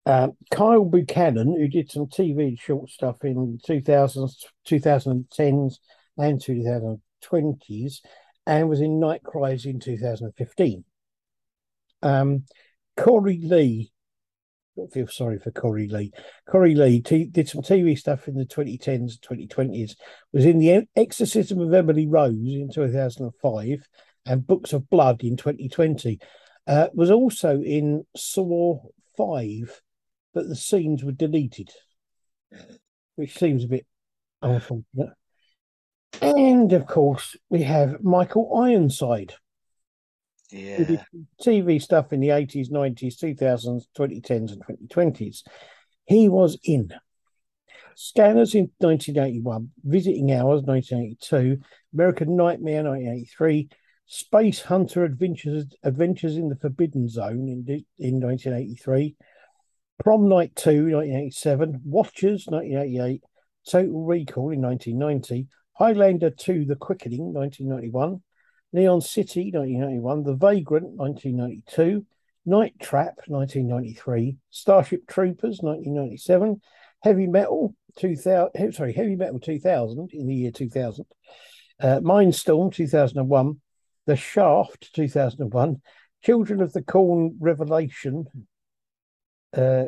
Uh, 0.05 0.29
Kyle 0.49 0.85
Buchanan, 0.85 1.55
who 1.55 1.67
did 1.67 1.91
some 1.91 2.07
TV 2.07 2.59
short 2.59 2.89
stuff 2.89 3.17
in 3.23 3.59
2000s, 3.67 4.45
2010s, 4.67 5.75
and 6.17 6.41
2020s, 6.41 8.01
and 8.47 8.69
was 8.69 8.81
in 8.81 8.99
Night 8.99 9.23
Cries 9.23 9.65
in 9.65 9.79
2015. 9.79 10.83
Um, 12.01 12.45
Corey 12.97 13.39
Lee, 13.43 13.91
I 14.77 14.87
feel 14.91 15.07
sorry 15.07 15.37
for 15.37 15.51
Corey 15.51 15.87
Lee. 15.87 16.11
Corey 16.49 16.73
Lee 16.73 17.01
t- 17.01 17.25
did 17.25 17.47
some 17.47 17.61
TV 17.61 17.95
stuff 17.97 18.27
in 18.27 18.33
the 18.33 18.45
2010s, 18.45 19.19
2020s, 19.19 19.95
was 20.33 20.45
in 20.45 20.57
The 20.57 20.87
Exorcism 20.95 21.59
of 21.59 21.73
Emily 21.73 22.07
Rose 22.07 22.33
in 22.33 22.71
2005 22.73 23.87
and 24.25 24.47
Books 24.47 24.73
of 24.73 24.89
Blood 24.89 25.23
in 25.23 25.37
2020. 25.37 26.19
Uh, 26.65 26.87
was 26.93 27.11
also 27.11 27.61
in 27.61 28.03
Saw 28.15 28.79
5 29.15 29.81
but 30.33 30.47
the 30.47 30.55
scenes 30.55 31.03
were 31.03 31.11
deleted, 31.11 31.69
which 33.15 33.37
seems 33.37 33.63
a 33.63 33.67
bit 33.67 33.85
unfortunate. 34.41 35.13
And 36.21 36.73
of 36.73 36.87
course, 36.87 37.35
we 37.49 37.63
have 37.63 38.03
Michael 38.03 38.61
Ironside. 38.61 39.33
Yeah. 40.49 41.01
TV 41.41 41.81
stuff 41.81 42.11
in 42.11 42.19
the 42.19 42.29
80s, 42.29 42.69
90s, 42.69 43.15
2000s, 43.17 43.83
2010s, 43.97 44.51
and 44.51 44.89
2020s. 44.89 45.43
He 46.05 46.27
was 46.27 46.57
in 46.63 46.91
Scanners 47.95 48.55
in 48.55 48.71
1981, 48.79 49.71
Visiting 49.83 50.31
Hours 50.31 50.63
1982, 50.63 51.61
American 51.93 52.35
Nightmare 52.35 52.83
1983, 52.83 53.69
Space 54.07 54.61
Hunter 54.61 55.05
Adventures 55.05 55.65
Adventures 55.83 56.35
in 56.35 56.49
the 56.49 56.55
Forbidden 56.55 57.07
Zone 57.07 57.47
in, 57.47 57.65
in 57.97 58.19
1983, 58.19 59.15
Prom 60.03 60.27
Night 60.27 60.55
2, 60.55 60.89
1987, 60.95 61.81
Watchers, 61.85 62.47
1988, 62.47 63.21
Total 63.69 64.03
Recall 64.03 64.49
in 64.49 64.61
1990, 64.61 65.47
Highlander 65.73 66.31
2, 66.31 66.65
The 66.65 66.75
Quickening, 66.75 67.31
1991, 67.33 68.23
Neon 68.73 69.01
City, 69.01 69.51
1991, 69.53 70.23
The 70.23 70.33
Vagrant, 70.33 70.87
1992, 70.95 72.03
Night 72.47 72.73
Trap, 72.79 73.19
1993, 73.27 74.37
Starship 74.49 75.05
Troopers, 75.07 75.59
1997, 75.61 76.61
Heavy 77.03 77.27
Metal, 77.27 77.75
2000, 77.99 78.73
sorry, 78.73 78.93
Heavy 78.93 79.15
Metal 79.15 79.39
2000 79.39 80.09
in 80.13 80.25
the 80.25 80.33
year 80.33 80.51
2000, 80.51 81.05
uh, 81.79 81.99
Mindstorm, 81.99 82.73
2001, 82.73 83.61
The 84.07 84.15
Shaft, 84.15 84.95
2001, 84.95 85.79
Children 86.23 86.61
of 86.61 86.73
the 86.73 86.81
Corn 86.81 87.37
Revelation, 87.39 88.25
uh, 89.55 89.85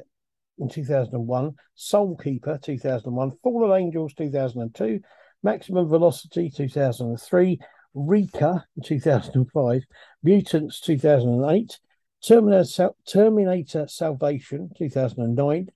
in 0.57 0.69
2001, 0.69 1.55
Soul 1.75 2.15
Keeper 2.17 2.59
2001, 2.61 3.31
Fallen 3.41 3.81
Angels 3.81 4.13
2002, 4.13 4.99
Maximum 5.41 5.89
Velocity 5.89 6.49
2003, 6.49 7.59
Reeker 7.95 8.63
2005, 8.83 9.83
Mutants 10.23 10.79
2008, 10.79 11.79
Terminator, 12.25 12.91
Terminator 13.07 13.87
Salvation 13.87 14.71
2009, 14.77 15.67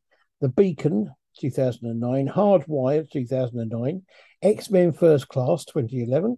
The 0.42 0.50
Beacon 0.50 1.12
2009, 1.40 2.30
Hardwired 2.30 3.12
2009, 3.12 4.04
X 4.42 4.72
Men 4.72 4.94
First 4.94 5.28
Class 5.28 5.66
2011, 5.66 6.38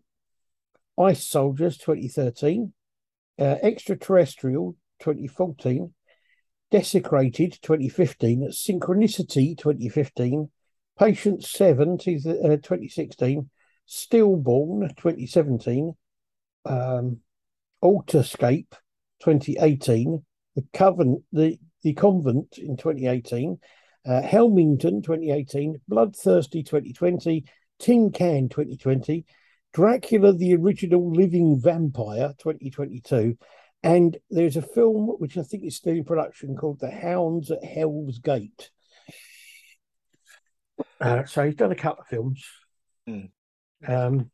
Ice 0.98 1.25
Soldiers 1.25 1.77
2013, 1.77 2.74
uh, 3.38 3.56
Extraterrestrial 3.62 4.75
2014, 5.00 5.94
Desecrated 6.71 7.57
2015, 7.61 8.49
Synchronicity 8.51 9.57
2015, 9.57 10.49
Patient 10.97 11.43
7 11.43 11.97
2016, 11.97 13.38
uh, 13.39 13.41
Stillborn 13.85 14.81
2017, 14.95 15.93
um, 16.65 17.17
Alterscape 17.83 18.73
2018, 19.19 20.23
The 20.55 20.65
Covenant, 20.73 21.23
the, 21.31 21.57
the 21.81 21.93
Convent 21.93 22.57
in 22.57 22.77
2018, 22.77 23.57
uh, 24.05 24.21
Hellmington 24.21 25.01
2018, 25.01 25.81
Bloodthirsty 25.88 26.63
2020, 26.63 27.45
Tin 27.79 28.11
Can 28.11 28.49
2020, 28.49 29.25
Dracula 29.73 30.33
the 30.33 30.55
Original 30.55 31.11
Living 31.11 31.59
Vampire 31.59 32.33
2022, 32.39 33.38
and 33.83 34.17
there's 34.29 34.57
a 34.57 34.62
film 34.62 35.15
which 35.19 35.38
I 35.38 35.43
think 35.43 35.63
is 35.63 35.77
still 35.77 35.95
in 35.95 36.03
production 36.03 36.55
called 36.55 36.79
The 36.79 36.91
Hounds 36.91 37.51
at 37.51 37.63
Hell's 37.63 38.19
Gate. 38.19 38.71
Uh, 41.00 41.25
so 41.25 41.45
he's 41.45 41.55
done 41.55 41.71
a 41.71 41.75
couple 41.75 42.01
of 42.01 42.07
films. 42.07 42.45
Mm. 43.07 43.29
Um, 43.88 44.31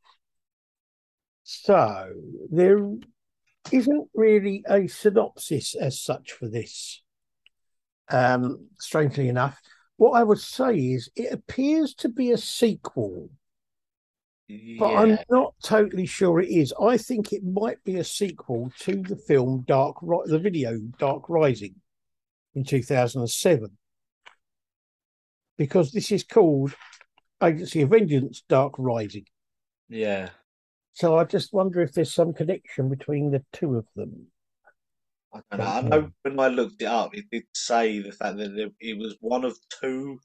so 1.43 2.11
there 2.51 2.79
isn't 3.71 4.09
really 4.15 4.63
a 4.67 4.87
synopsis 4.87 5.75
as 5.75 6.01
such 6.01 6.31
for 6.31 6.47
this. 6.47 7.03
Um, 8.09 8.67
strangely 8.79 9.29
enough, 9.29 9.59
what 9.97 10.11
I 10.11 10.23
would 10.23 10.39
say 10.39 10.75
is 10.75 11.09
it 11.15 11.31
appears 11.31 11.93
to 11.95 12.09
be 12.09 12.31
a 12.31 12.37
sequel 12.37 13.29
yeah. 14.47 14.75
But 14.79 14.95
I'm 14.95 15.17
not 15.29 15.53
totally 15.63 16.05
sure 16.05 16.39
it 16.39 16.49
is. 16.49 16.73
I 16.81 16.97
think 16.97 17.33
it 17.33 17.43
might 17.43 17.83
be 17.83 17.97
a 17.97 18.03
sequel 18.03 18.71
to 18.81 19.01
the 19.01 19.15
film 19.15 19.63
Dark, 19.67 19.97
the 20.25 20.39
video 20.39 20.79
Dark 20.99 21.23
Rising 21.29 21.75
in 22.53 22.63
2007, 22.63 23.77
because 25.57 25.91
this 25.91 26.11
is 26.11 26.23
called 26.23 26.75
Agency 27.43 27.81
of 27.81 27.89
Vengeance 27.89 28.43
Dark 28.47 28.73
Rising. 28.77 29.25
Yeah. 29.89 30.29
So 30.93 31.17
I 31.17 31.25
just 31.25 31.51
wonder 31.51 31.81
if 31.81 31.93
there's 31.93 32.13
some 32.13 32.33
connection 32.33 32.89
between 32.89 33.31
the 33.31 33.43
two 33.51 33.75
of 33.75 33.85
them. 33.95 34.27
I 35.33 35.41
don't 35.51 35.59
know. 35.59 35.65
I 35.65 35.81
know 35.81 35.97
um, 36.05 36.13
when 36.21 36.39
I 36.39 36.47
looked 36.47 36.81
it 36.81 36.85
up, 36.85 37.15
it 37.15 37.25
did 37.31 37.43
say 37.53 37.99
the 37.99 38.11
fact 38.11 38.37
that 38.37 38.71
it 38.79 38.97
was 38.97 39.17
one 39.19 39.43
of 39.43 39.57
two 39.81 40.19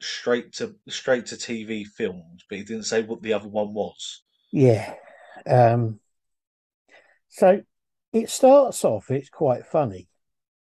straight 0.00 0.52
to 0.54 0.74
straight 0.88 1.26
to 1.26 1.36
TV 1.36 1.86
films, 1.86 2.44
but 2.48 2.58
he 2.58 2.64
didn't 2.64 2.84
say 2.84 3.02
what 3.02 3.22
the 3.22 3.32
other 3.32 3.48
one 3.48 3.74
was. 3.74 4.22
Yeah. 4.52 4.94
Um, 5.46 6.00
so 7.28 7.62
it 8.12 8.30
starts 8.30 8.84
off, 8.84 9.10
it's 9.10 9.30
quite 9.30 9.66
funny. 9.66 10.08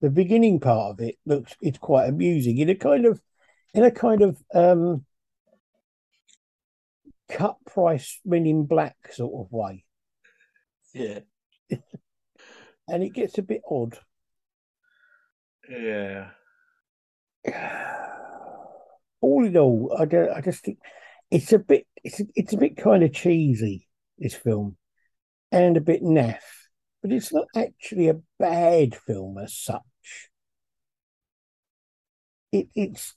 The 0.00 0.11
beginning 0.11 0.61
part 0.61 0.93
of 0.93 1.00
it 1.00 1.17
looks 1.27 1.55
it's 1.61 1.79
quite 1.79 2.09
amusing 2.09 2.59
in 2.59 2.71
a 2.71 2.75
kind 2.75 3.07
of 3.07 3.21
in 3.75 3.85
a 3.85 3.91
kind 3.91 4.23
of 4.23 4.43
um 4.55 5.05
cut 7.29 7.57
price 7.67 8.19
men 8.25 8.47
in 8.47 8.65
black 8.65 8.97
sort 9.12 9.47
of 9.47 9.53
way. 9.53 9.85
Yeah. 10.95 11.21
and 12.89 13.03
it 13.03 13.12
gets 13.12 13.39
a 13.39 13.43
bit 13.43 13.61
odd. 13.71 13.99
Yeah. 15.69 16.31
all 19.21 19.45
in 19.45 19.57
all, 19.57 19.97
I 19.99 20.05
don't, 20.05 20.31
I 20.31 20.41
just 20.41 20.65
think 20.65 20.79
it's 21.31 21.53
a 21.53 21.59
bit 21.59 21.87
it's 22.05 22.21
it's 22.35 22.53
a 22.53 22.57
bit 22.59 22.77
kind 22.77 23.03
of 23.05 23.12
cheesy 23.12 23.89
this 24.19 24.35
film 24.35 24.77
and 25.53 25.77
a 25.77 25.81
bit 25.83 26.03
naff, 26.03 26.43
but 27.03 27.12
it's 27.12 27.33
not 27.33 27.47
actually 27.57 28.09
a 28.09 28.21
bad 28.39 28.97
film 28.97 29.39
as 29.39 29.57
such. 29.57 29.83
It, 32.53 32.69
it's 32.75 33.15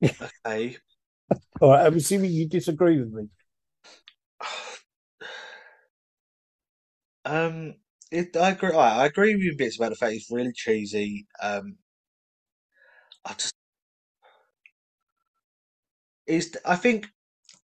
Okay. 0.46 0.76
all 1.60 1.70
right. 1.70 1.86
I'm 1.86 1.96
assuming 1.96 2.32
you 2.32 2.48
disagree 2.48 3.00
with 3.00 3.12
me. 3.12 3.28
Um, 7.24 7.74
it, 8.10 8.36
I 8.36 8.50
agree. 8.50 8.72
I 8.74 9.06
agree 9.06 9.34
with 9.34 9.44
you 9.44 9.56
bits 9.56 9.76
about 9.76 9.90
the 9.90 9.96
fact 9.96 10.14
it's 10.14 10.30
really 10.30 10.52
cheesy. 10.52 11.26
Um, 11.42 11.76
I 13.24 13.32
just, 13.34 13.54
it's. 16.30 16.56
I 16.64 16.76
think 16.76 17.08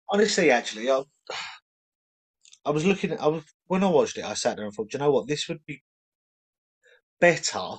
honestly, 0.09 0.51
actually, 0.51 0.91
I, 0.91 1.03
I 2.65 2.71
was 2.71 2.85
looking. 2.85 3.17
I 3.19 3.27
was 3.27 3.43
when 3.67 3.83
I 3.83 3.89
watched 3.89 4.17
it, 4.17 4.25
I 4.25 4.33
sat 4.33 4.57
there 4.57 4.65
and 4.65 4.73
thought, 4.73 4.89
"Do 4.89 4.97
you 4.97 5.03
know 5.03 5.11
what? 5.11 5.27
This 5.27 5.47
would 5.47 5.63
be 5.65 5.83
better 7.21 7.77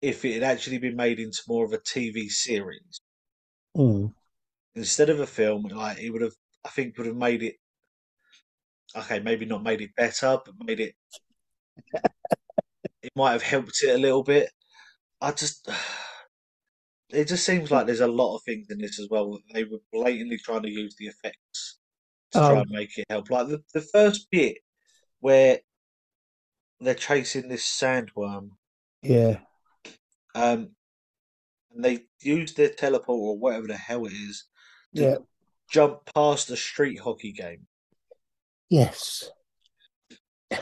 if 0.00 0.24
it 0.24 0.32
had 0.34 0.42
actually 0.42 0.78
been 0.78 0.96
made 0.96 1.20
into 1.20 1.42
more 1.48 1.66
of 1.66 1.72
a 1.74 1.78
TV 1.78 2.30
series 2.30 3.00
Mm, 3.76 4.14
instead 4.76 5.10
of 5.10 5.18
a 5.20 5.26
film. 5.26 5.64
Like 5.64 5.98
it 5.98 6.10
would 6.10 6.22
have, 6.22 6.34
I 6.64 6.68
think, 6.70 6.96
would 6.98 7.06
have 7.06 7.16
made 7.16 7.42
it. 7.42 7.56
Okay, 8.96 9.20
maybe 9.20 9.44
not 9.46 9.62
made 9.62 9.80
it 9.80 9.94
better, 9.94 10.38
but 10.44 10.54
made 10.64 10.80
it. 10.80 10.94
It 13.02 13.12
might 13.16 13.32
have 13.32 13.42
helped 13.42 13.82
it 13.82 13.94
a 13.94 13.98
little 13.98 14.22
bit. 14.22 14.50
I 15.20 15.32
just. 15.32 15.68
It 17.10 17.28
just 17.28 17.44
seems 17.44 17.70
like 17.70 17.86
there's 17.86 18.00
a 18.00 18.08
lot 18.08 18.36
of 18.36 18.42
things 18.42 18.66
in 18.70 18.78
this 18.78 18.98
as 18.98 19.08
well. 19.10 19.30
that 19.30 19.40
They 19.52 19.64
were 19.64 19.78
blatantly 19.92 20.38
trying 20.38 20.62
to 20.62 20.70
use 20.70 20.96
the 20.98 21.06
effects 21.06 21.78
to 22.32 22.40
try 22.40 22.50
um, 22.50 22.58
and 22.58 22.70
make 22.70 22.98
it 22.98 23.06
help. 23.08 23.30
Like 23.30 23.48
the, 23.48 23.62
the 23.72 23.80
first 23.80 24.28
bit 24.30 24.58
where 25.20 25.60
they're 26.80 26.94
chasing 26.94 27.48
this 27.48 27.64
sandworm, 27.64 28.50
yeah, 29.02 29.38
um, 30.34 30.70
and 31.74 31.84
they 31.84 32.00
use 32.20 32.54
their 32.54 32.70
teleport 32.70 33.08
or 33.08 33.38
whatever 33.38 33.66
the 33.68 33.76
hell 33.76 34.04
it 34.06 34.12
is 34.12 34.44
to 34.96 35.02
yeah, 35.02 35.16
jump 35.70 36.00
past 36.14 36.48
the 36.48 36.56
street 36.56 36.98
hockey 37.00 37.32
game, 37.32 37.66
yes, 38.68 39.30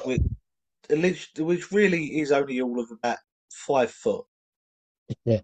which 0.05 0.21
which 1.39 1.73
really 1.73 2.21
is 2.21 2.33
only 2.33 2.61
all 2.61 2.79
of 2.81 2.91
about 2.91 3.19
five 3.51 3.91
foot. 3.91 4.27
yeah, 5.25 5.41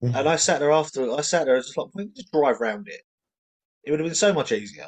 And 0.00 0.28
I 0.28 0.36
sat 0.36 0.60
there 0.60 0.70
after 0.70 1.10
I 1.12 1.22
sat 1.22 1.46
there 1.46 1.56
and 1.56 1.64
just 1.64 1.76
like, 1.76 1.88
we 1.94 2.06
just 2.14 2.30
drive 2.32 2.60
around 2.60 2.86
it. 2.88 3.00
It 3.84 3.90
would 3.90 4.00
have 4.00 4.06
been 4.06 4.14
so 4.14 4.32
much 4.32 4.52
easier. 4.52 4.86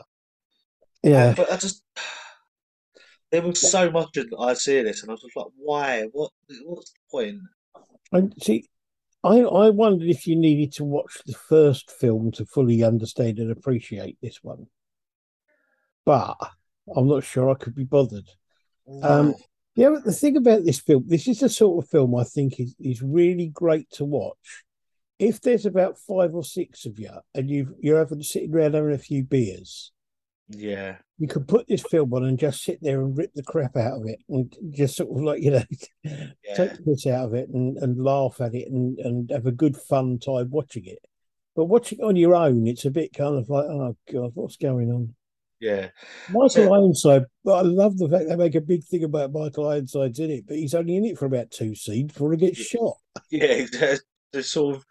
Yeah. 1.02 1.34
but 1.36 1.52
I 1.52 1.56
just 1.56 1.82
there 3.32 3.42
was 3.42 3.60
so 3.60 3.90
much 3.90 4.10
that 4.14 4.28
I 4.38 4.54
see 4.54 4.82
this, 4.82 5.02
and 5.02 5.10
I 5.10 5.14
was 5.14 5.22
just 5.22 5.36
like, 5.36 5.46
why? 5.56 6.04
What? 6.12 6.32
What's 6.64 6.92
the 6.92 6.98
point? 7.10 7.38
And 8.12 8.34
see, 8.42 8.66
I 9.24 9.40
I 9.40 9.70
wondered 9.70 10.08
if 10.08 10.26
you 10.26 10.36
needed 10.36 10.72
to 10.74 10.84
watch 10.84 11.18
the 11.26 11.34
first 11.34 11.90
film 11.90 12.30
to 12.32 12.44
fully 12.44 12.82
understand 12.82 13.38
and 13.38 13.50
appreciate 13.50 14.18
this 14.22 14.38
one, 14.42 14.66
but 16.04 16.36
I'm 16.94 17.08
not 17.08 17.24
sure 17.24 17.50
I 17.50 17.54
could 17.54 17.74
be 17.74 17.84
bothered. 17.84 18.28
Um, 19.02 19.34
yeah, 19.76 19.90
but 19.90 20.04
the 20.04 20.12
thing 20.12 20.36
about 20.36 20.64
this 20.64 20.80
film, 20.80 21.04
this 21.06 21.28
is 21.28 21.40
the 21.40 21.48
sort 21.48 21.84
of 21.84 21.90
film 21.90 22.14
I 22.14 22.24
think 22.24 22.58
is 22.58 22.74
is 22.80 23.02
really 23.02 23.48
great 23.48 23.90
to 23.92 24.04
watch. 24.04 24.64
If 25.20 25.40
there's 25.40 25.66
about 25.66 25.98
five 25.98 26.34
or 26.34 26.42
six 26.42 26.86
of 26.86 26.98
you 26.98 27.10
and 27.34 27.48
you 27.50 27.76
you're 27.80 27.98
having 27.98 28.22
sitting 28.22 28.54
around 28.54 28.74
having 28.74 28.92
a 28.92 28.98
few 28.98 29.22
beers, 29.22 29.92
Yeah. 30.48 30.96
you 31.18 31.28
could 31.28 31.46
put 31.46 31.68
this 31.68 31.82
film 31.82 32.12
on 32.14 32.24
and 32.24 32.38
just 32.38 32.64
sit 32.64 32.78
there 32.82 33.00
and 33.02 33.16
rip 33.16 33.32
the 33.34 33.42
crap 33.42 33.76
out 33.76 33.98
of 34.00 34.06
it 34.06 34.20
and 34.28 34.52
just 34.70 34.96
sort 34.96 35.10
of 35.16 35.22
like 35.22 35.42
you 35.42 35.50
know 35.52 35.62
take 36.06 36.16
Yeah. 36.44 36.64
the 36.74 36.82
piss 36.84 37.06
out 37.06 37.26
of 37.26 37.34
it 37.34 37.48
and, 37.50 37.76
and 37.78 38.02
laugh 38.02 38.40
at 38.40 38.54
it 38.54 38.68
and, 38.68 38.98
and 38.98 39.30
have 39.30 39.46
a 39.46 39.52
good 39.52 39.76
fun 39.76 40.18
time 40.18 40.50
watching 40.50 40.86
it. 40.86 40.98
But 41.54 41.66
watching 41.66 41.98
it 42.00 42.04
on 42.04 42.16
your 42.16 42.34
own, 42.34 42.66
it's 42.66 42.84
a 42.86 42.90
bit 42.90 43.12
kind 43.12 43.36
of 43.36 43.48
like, 43.50 43.66
oh 43.66 43.96
god, 44.12 44.30
what's 44.34 44.56
going 44.56 44.90
on? 44.90 45.14
Yeah. 45.60 45.88
Michael 46.30 46.48
So, 46.48 46.72
Ironside, 46.74 47.24
but 47.44 47.52
I 47.58 47.60
love 47.62 47.98
the 47.98 48.08
fact 48.08 48.26
they 48.28 48.36
make 48.36 48.54
a 48.54 48.62
big 48.62 48.82
thing 48.84 49.04
about 49.04 49.32
Michael 49.32 49.68
Ironside's 49.68 50.18
in 50.18 50.30
it, 50.30 50.44
but 50.48 50.56
he's 50.56 50.74
only 50.74 50.96
in 50.96 51.04
it 51.04 51.18
for 51.18 51.26
about 51.26 51.50
two 51.50 51.74
scenes 51.74 52.12
before 52.14 52.32
he 52.32 52.38
gets 52.38 52.58
y- 52.58 52.64
shot. 52.64 52.96
yeah, 53.30 53.66
they're, 54.32 54.42
sort 54.42 54.76
of 54.76 54.84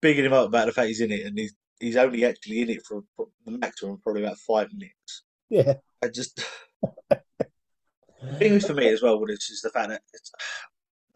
bigging 0.00 0.24
him 0.24 0.32
up 0.32 0.46
about 0.48 0.66
the 0.66 0.72
fact 0.72 0.88
he's 0.88 1.00
in 1.00 1.12
it, 1.12 1.26
and 1.26 1.38
he's 1.38 1.54
he's 1.80 1.96
only 1.96 2.24
actually 2.24 2.60
in 2.60 2.70
it 2.70 2.84
for 2.86 3.02
the 3.44 3.58
maximum, 3.58 3.98
probably 4.02 4.24
about 4.24 4.38
five 4.38 4.72
minutes. 4.72 5.24
Yeah, 5.50 5.74
I 6.02 6.08
just 6.08 6.44
the 7.10 8.36
thing 8.38 8.60
for 8.60 8.74
me 8.74 8.88
as 8.88 9.02
well 9.02 9.20
with 9.20 9.30
this 9.30 9.50
is 9.50 9.60
the 9.62 9.70
fact 9.70 9.88
that 9.88 10.02
it's, 10.12 10.32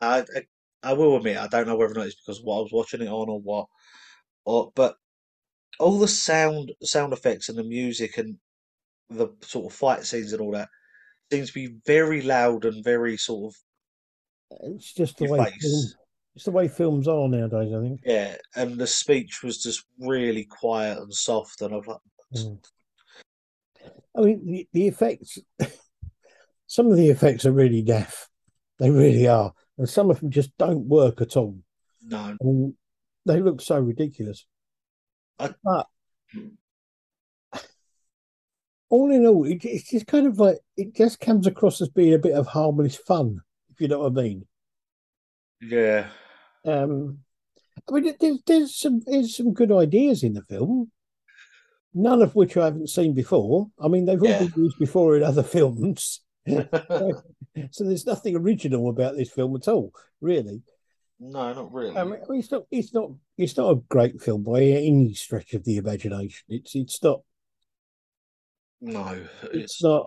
I, 0.01 0.19
I 0.21 0.47
I 0.83 0.93
will 0.93 1.17
admit 1.17 1.39
I 1.39 1.47
don't 1.49 1.67
know 1.67 1.77
whether 1.77 1.93
or 1.93 1.97
not 1.97 2.07
it's 2.07 2.17
because 2.17 2.41
of 2.41 2.45
what 2.45 2.59
I 2.59 2.62
was 2.62 2.73
watching 2.73 3.03
it 3.03 3.09
on 3.09 3.29
or 3.29 3.41
what, 3.41 3.67
or 4.45 4.73
but 4.75 4.97
all 5.79 5.99
the 5.99 6.09
sound 6.09 6.73
sound 6.83 7.12
effects 7.12 7.49
and 7.49 7.59
the 7.59 7.65
music 7.65 8.19
and 8.19 8.37
the 9.11 9.29
sort 9.43 9.67
of 9.67 9.79
fight 9.79 10.05
scenes 10.05 10.33
and 10.33 10.41
all 10.41 10.53
that 10.53 10.69
seems 11.31 11.49
to 11.49 11.55
be 11.55 11.77
very 11.87 12.23
loud 12.23 12.65
and 12.65 12.85
very 12.85 13.17
sort 13.17 13.53
of 13.53 13.57
it's 14.75 14.93
just 14.93 15.19
the 15.19 15.27
way 15.27 15.51
film. 15.61 15.83
It's 16.37 16.44
the 16.44 16.51
way 16.53 16.68
films 16.68 17.09
are 17.09 17.27
nowadays. 17.29 17.72
I 17.75 17.81
think. 17.81 18.01
Yeah, 18.05 18.37
and 18.55 18.79
the 18.79 18.87
speech 18.87 19.42
was 19.42 19.61
just 19.62 19.85
really 19.99 20.44
quiet 20.44 20.99
and 20.99 21.12
soft, 21.12 21.62
and 21.62 21.75
I 21.75 21.77
was 21.79 21.87
like, 21.87 21.99
Mm. 22.35 22.59
I 24.16 24.20
mean, 24.20 24.44
the, 24.44 24.68
the 24.72 24.88
effects. 24.88 25.38
Some 26.66 26.90
of 26.90 26.96
the 26.96 27.09
effects 27.09 27.46
are 27.46 27.53
really 27.53 27.83
deaf. 27.83 28.29
They 28.79 28.90
really 28.90 29.29
are, 29.29 29.53
and 29.79 29.88
some 29.88 30.11
of 30.11 30.18
them 30.20 30.31
just 30.31 30.51
don't 30.59 30.87
work 30.87 31.20
at 31.20 31.37
all. 31.37 31.57
no, 32.03 32.18
I 32.18 32.37
mean, 32.42 32.77
they 33.25 33.40
look 33.40 33.61
so 33.61 33.79
ridiculous. 33.79 34.44
I, 35.38 35.55
But 35.62 35.87
all 38.88 39.11
in 39.12 39.25
all, 39.27 39.44
it, 39.44 39.64
it's 39.64 39.90
just 39.90 40.07
kind 40.07 40.27
of 40.27 40.38
like 40.38 40.59
it 40.77 40.94
just 40.94 41.20
comes 41.20 41.46
across 41.46 41.81
as 41.81 41.88
being 41.88 42.14
a 42.14 42.18
bit 42.18 42.35
of 42.35 42.49
harmless 42.49 42.96
fun, 42.96 43.40
if 43.70 43.81
you 43.81 43.88
know 43.88 44.01
what 44.01 44.18
I 44.18 44.22
mean. 44.22 44.46
yeah, 45.61 46.09
Um, 46.66 47.18
I 47.88 47.92
mean, 47.92 48.14
there's 48.20 48.38
there's 48.46 48.74
some 48.76 49.00
there's 49.07 49.37
some 49.37 49.52
good 49.52 49.72
ideas 49.72 50.22
in 50.22 50.35
the 50.35 50.42
film, 50.42 50.90
none 51.94 52.22
of 52.22 52.35
which 52.35 52.57
I 52.57 52.64
haven't 52.66 52.90
seen 52.90 53.14
before. 53.14 53.70
I 53.81 53.88
mean, 53.88 54.05
they've 54.07 54.22
all 54.22 54.29
yeah, 54.29 54.38
been 54.40 54.52
used 54.57 54.79
before 54.79 55.16
in 55.16 55.22
other 55.22 55.42
films, 55.57 56.20
so 56.48 57.85
there's 57.85 58.07
nothing 58.07 58.37
original 58.37 58.88
about 58.90 59.16
this 59.16 59.31
film 59.31 59.55
at 59.57 59.68
all, 59.68 59.92
really. 60.20 60.62
no, 61.18 61.52
not 61.52 61.72
really. 61.72 61.96
I 61.96 62.05
mean, 62.05 62.20
it's 62.31 62.50
not 62.50 62.64
it's 62.70 62.92
not 62.94 63.11
it's 63.38 63.57
not 63.57 63.70
a 63.70 63.83
great 63.88 64.20
film 64.20 64.42
by 64.42 64.62
any 64.62 65.14
stretch 65.14 65.55
of 65.55 65.64
the 65.64 65.76
imagination. 65.79 66.44
It's 66.48 66.74
it's 66.74 67.02
not 67.02 67.22
No, 68.81 69.26
it's 69.42 69.55
it's 69.55 69.83
not 69.83 70.07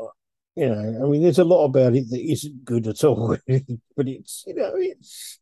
you 0.56 0.70
know. 0.70 1.06
I 1.06 1.10
mean, 1.10 1.24
there's 1.24 1.40
a 1.40 1.44
lot 1.44 1.66
about 1.66 1.96
it 1.96 2.10
that 2.10 2.32
isn't 2.32 2.66
good 2.66 2.88
at 2.88 3.04
all, 3.04 3.38
but 3.48 4.08
it's 4.08 4.44
you 4.48 4.56
know 4.56 4.74
it's 4.76 5.40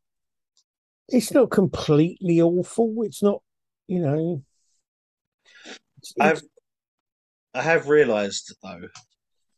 it's 1.10 1.32
not 1.32 1.52
completely 1.52 2.42
awful. 2.42 2.94
It's 3.04 3.24
not 3.24 3.42
you 3.88 4.00
know 4.00 4.44
it's, 5.98 6.14
I've 6.20 6.38
it's 6.38 6.48
I 7.54 7.62
have 7.62 7.90
realised 7.90 8.54
though 8.62 8.88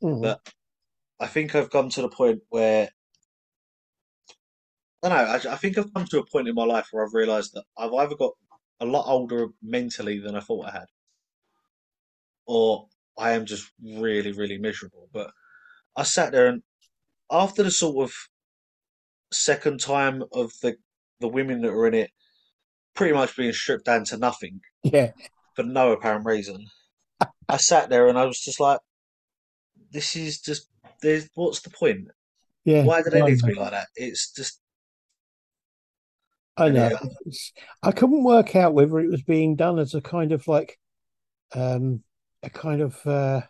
mm, 0.02 0.22
that 0.24 0.40
I 1.20 1.28
think 1.28 1.54
I've 1.54 1.70
come 1.70 1.90
to 1.90 2.02
the 2.02 2.10
point 2.10 2.42
where 2.50 2.90
I 5.04 5.10
don't 5.10 5.18
know. 5.18 5.50
I, 5.50 5.54
I 5.54 5.58
think 5.58 5.78
I've 5.78 5.94
come 5.94 6.06
to 6.06 6.20
a 6.20 6.26
point 6.26 6.48
in 6.48 6.56
my 6.56 6.66
life 6.66 6.88
where 6.92 7.06
I've 7.06 7.14
realised 7.14 7.54
that 7.54 7.64
I've 7.78 7.94
either 7.94 8.16
got 8.16 8.34
a 8.80 8.86
lot 8.86 9.06
older 9.08 9.48
mentally 9.62 10.20
than 10.20 10.36
I 10.36 10.40
thought 10.40 10.68
I 10.68 10.72
had, 10.72 10.86
or 12.46 12.88
I 13.18 13.32
am 13.32 13.46
just 13.46 13.70
really, 13.84 14.32
really 14.32 14.58
miserable. 14.58 15.10
But 15.12 15.32
I 15.96 16.04
sat 16.04 16.32
there 16.32 16.48
and 16.48 16.64
after 17.32 17.64
the 17.64 17.72
sort 17.72 18.10
of 18.10 18.14
second 19.32 19.80
time 19.80 20.24
of 20.32 20.52
the 20.62 20.78
the 21.20 21.28
women 21.28 21.62
that 21.62 21.74
were 21.74 21.88
in 21.88 21.94
it 21.94 22.12
pretty 22.96 23.14
much 23.14 23.36
being 23.36 23.54
stripped 23.54 23.86
down 23.86 24.04
to 24.06 24.18
nothing 24.18 24.60
yeah. 24.84 25.12
for 25.56 25.64
no 25.64 25.92
apparent 25.92 26.26
reason, 26.26 26.66
I 27.48 27.58
sat 27.58 27.90
there 27.90 28.08
and 28.08 28.18
I 28.18 28.26
was 28.26 28.40
just 28.40 28.60
like, 28.60 28.80
this 29.92 30.16
is 30.16 30.40
just 30.40 30.68
there's 31.02 31.30
what's 31.36 31.62
the 31.62 31.70
point? 31.70 32.08
yeah 32.66 32.84
Why 32.84 33.02
do 33.02 33.10
they 33.10 33.22
need 33.22 33.40
to 33.40 33.48
be 33.48 33.54
like 33.54 33.72
that? 33.72 33.88
It's 33.96 34.32
just 34.32 34.60
I 36.58 36.70
know. 36.70 36.90
Yeah, 36.90 37.32
I 37.82 37.92
couldn't 37.92 38.24
work 38.24 38.56
out 38.56 38.74
whether 38.74 39.00
it 39.00 39.10
was 39.10 39.24
being 39.24 39.56
done 39.56 39.80
as 39.80 39.96
a 39.96 40.02
kind 40.02 40.34
of 40.34 40.48
like 40.48 40.78
um 41.56 42.04
a 42.44 42.50
kind 42.50 42.82
of 42.82 43.08
uh 43.08 43.42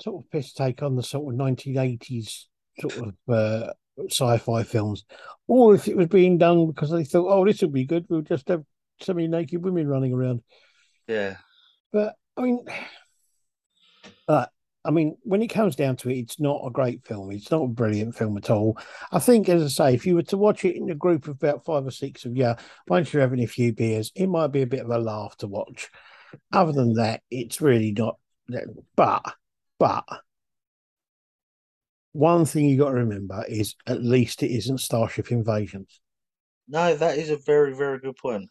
sort 0.00 0.24
of 0.24 0.30
piss 0.30 0.52
take 0.52 0.82
on 0.82 0.96
the 0.96 1.02
sort 1.02 1.32
of 1.32 1.38
1980s 1.38 2.46
sort 2.80 3.08
of 3.08 3.14
uh 3.28 3.72
sci-fi 4.08 4.62
films, 4.62 5.04
or 5.46 5.74
if 5.74 5.88
it 5.88 5.96
was 5.96 6.08
being 6.08 6.38
done 6.38 6.66
because 6.66 6.90
they 6.90 7.04
thought, 7.04 7.28
"Oh, 7.28 7.44
this 7.44 7.62
would 7.62 7.72
be 7.72 7.84
good. 7.84 8.06
We'll 8.08 8.22
just 8.22 8.48
have 8.48 8.64
semi-naked 9.00 9.62
women 9.62 9.88
running 9.88 10.12
around." 10.12 10.42
Yeah. 11.06 11.36
But 11.92 12.14
I 12.36 12.42
mean, 12.42 12.64
uh, 14.28 14.46
I 14.84 14.90
mean, 14.90 15.16
when 15.22 15.42
it 15.42 15.48
comes 15.48 15.76
down 15.76 15.96
to 15.96 16.10
it, 16.10 16.18
it's 16.18 16.40
not 16.40 16.62
a 16.66 16.70
great 16.70 17.06
film. 17.06 17.30
It's 17.30 17.50
not 17.50 17.62
a 17.62 17.68
brilliant 17.68 18.16
film 18.16 18.36
at 18.36 18.50
all. 18.50 18.78
I 19.12 19.20
think, 19.20 19.48
as 19.48 19.62
I 19.62 19.68
say, 19.68 19.94
if 19.94 20.06
you 20.06 20.16
were 20.16 20.22
to 20.24 20.36
watch 20.36 20.64
it 20.64 20.76
in 20.76 20.90
a 20.90 20.94
group 20.94 21.28
of 21.28 21.36
about 21.36 21.64
five 21.64 21.86
or 21.86 21.90
six 21.90 22.24
of 22.24 22.36
you, 22.36 22.54
once 22.88 23.12
you're 23.12 23.22
having 23.22 23.42
a 23.42 23.46
few 23.46 23.72
beers, 23.72 24.10
it 24.14 24.26
might 24.26 24.48
be 24.48 24.62
a 24.62 24.66
bit 24.66 24.80
of 24.80 24.90
a 24.90 24.98
laugh 24.98 25.36
to 25.38 25.46
watch. 25.46 25.90
Other 26.52 26.72
than 26.72 26.94
that, 26.94 27.22
it's 27.30 27.60
really 27.60 27.92
not. 27.92 28.18
But, 28.96 29.22
but, 29.78 30.04
one 32.12 32.44
thing 32.44 32.66
you 32.66 32.78
got 32.78 32.90
to 32.90 32.96
remember 32.96 33.44
is 33.48 33.74
at 33.86 34.02
least 34.02 34.42
it 34.42 34.50
isn't 34.50 34.78
Starship 34.78 35.32
Invasions. 35.32 36.00
No, 36.68 36.94
that 36.94 37.18
is 37.18 37.30
a 37.30 37.36
very, 37.36 37.74
very 37.74 37.98
good 37.98 38.16
point. 38.16 38.48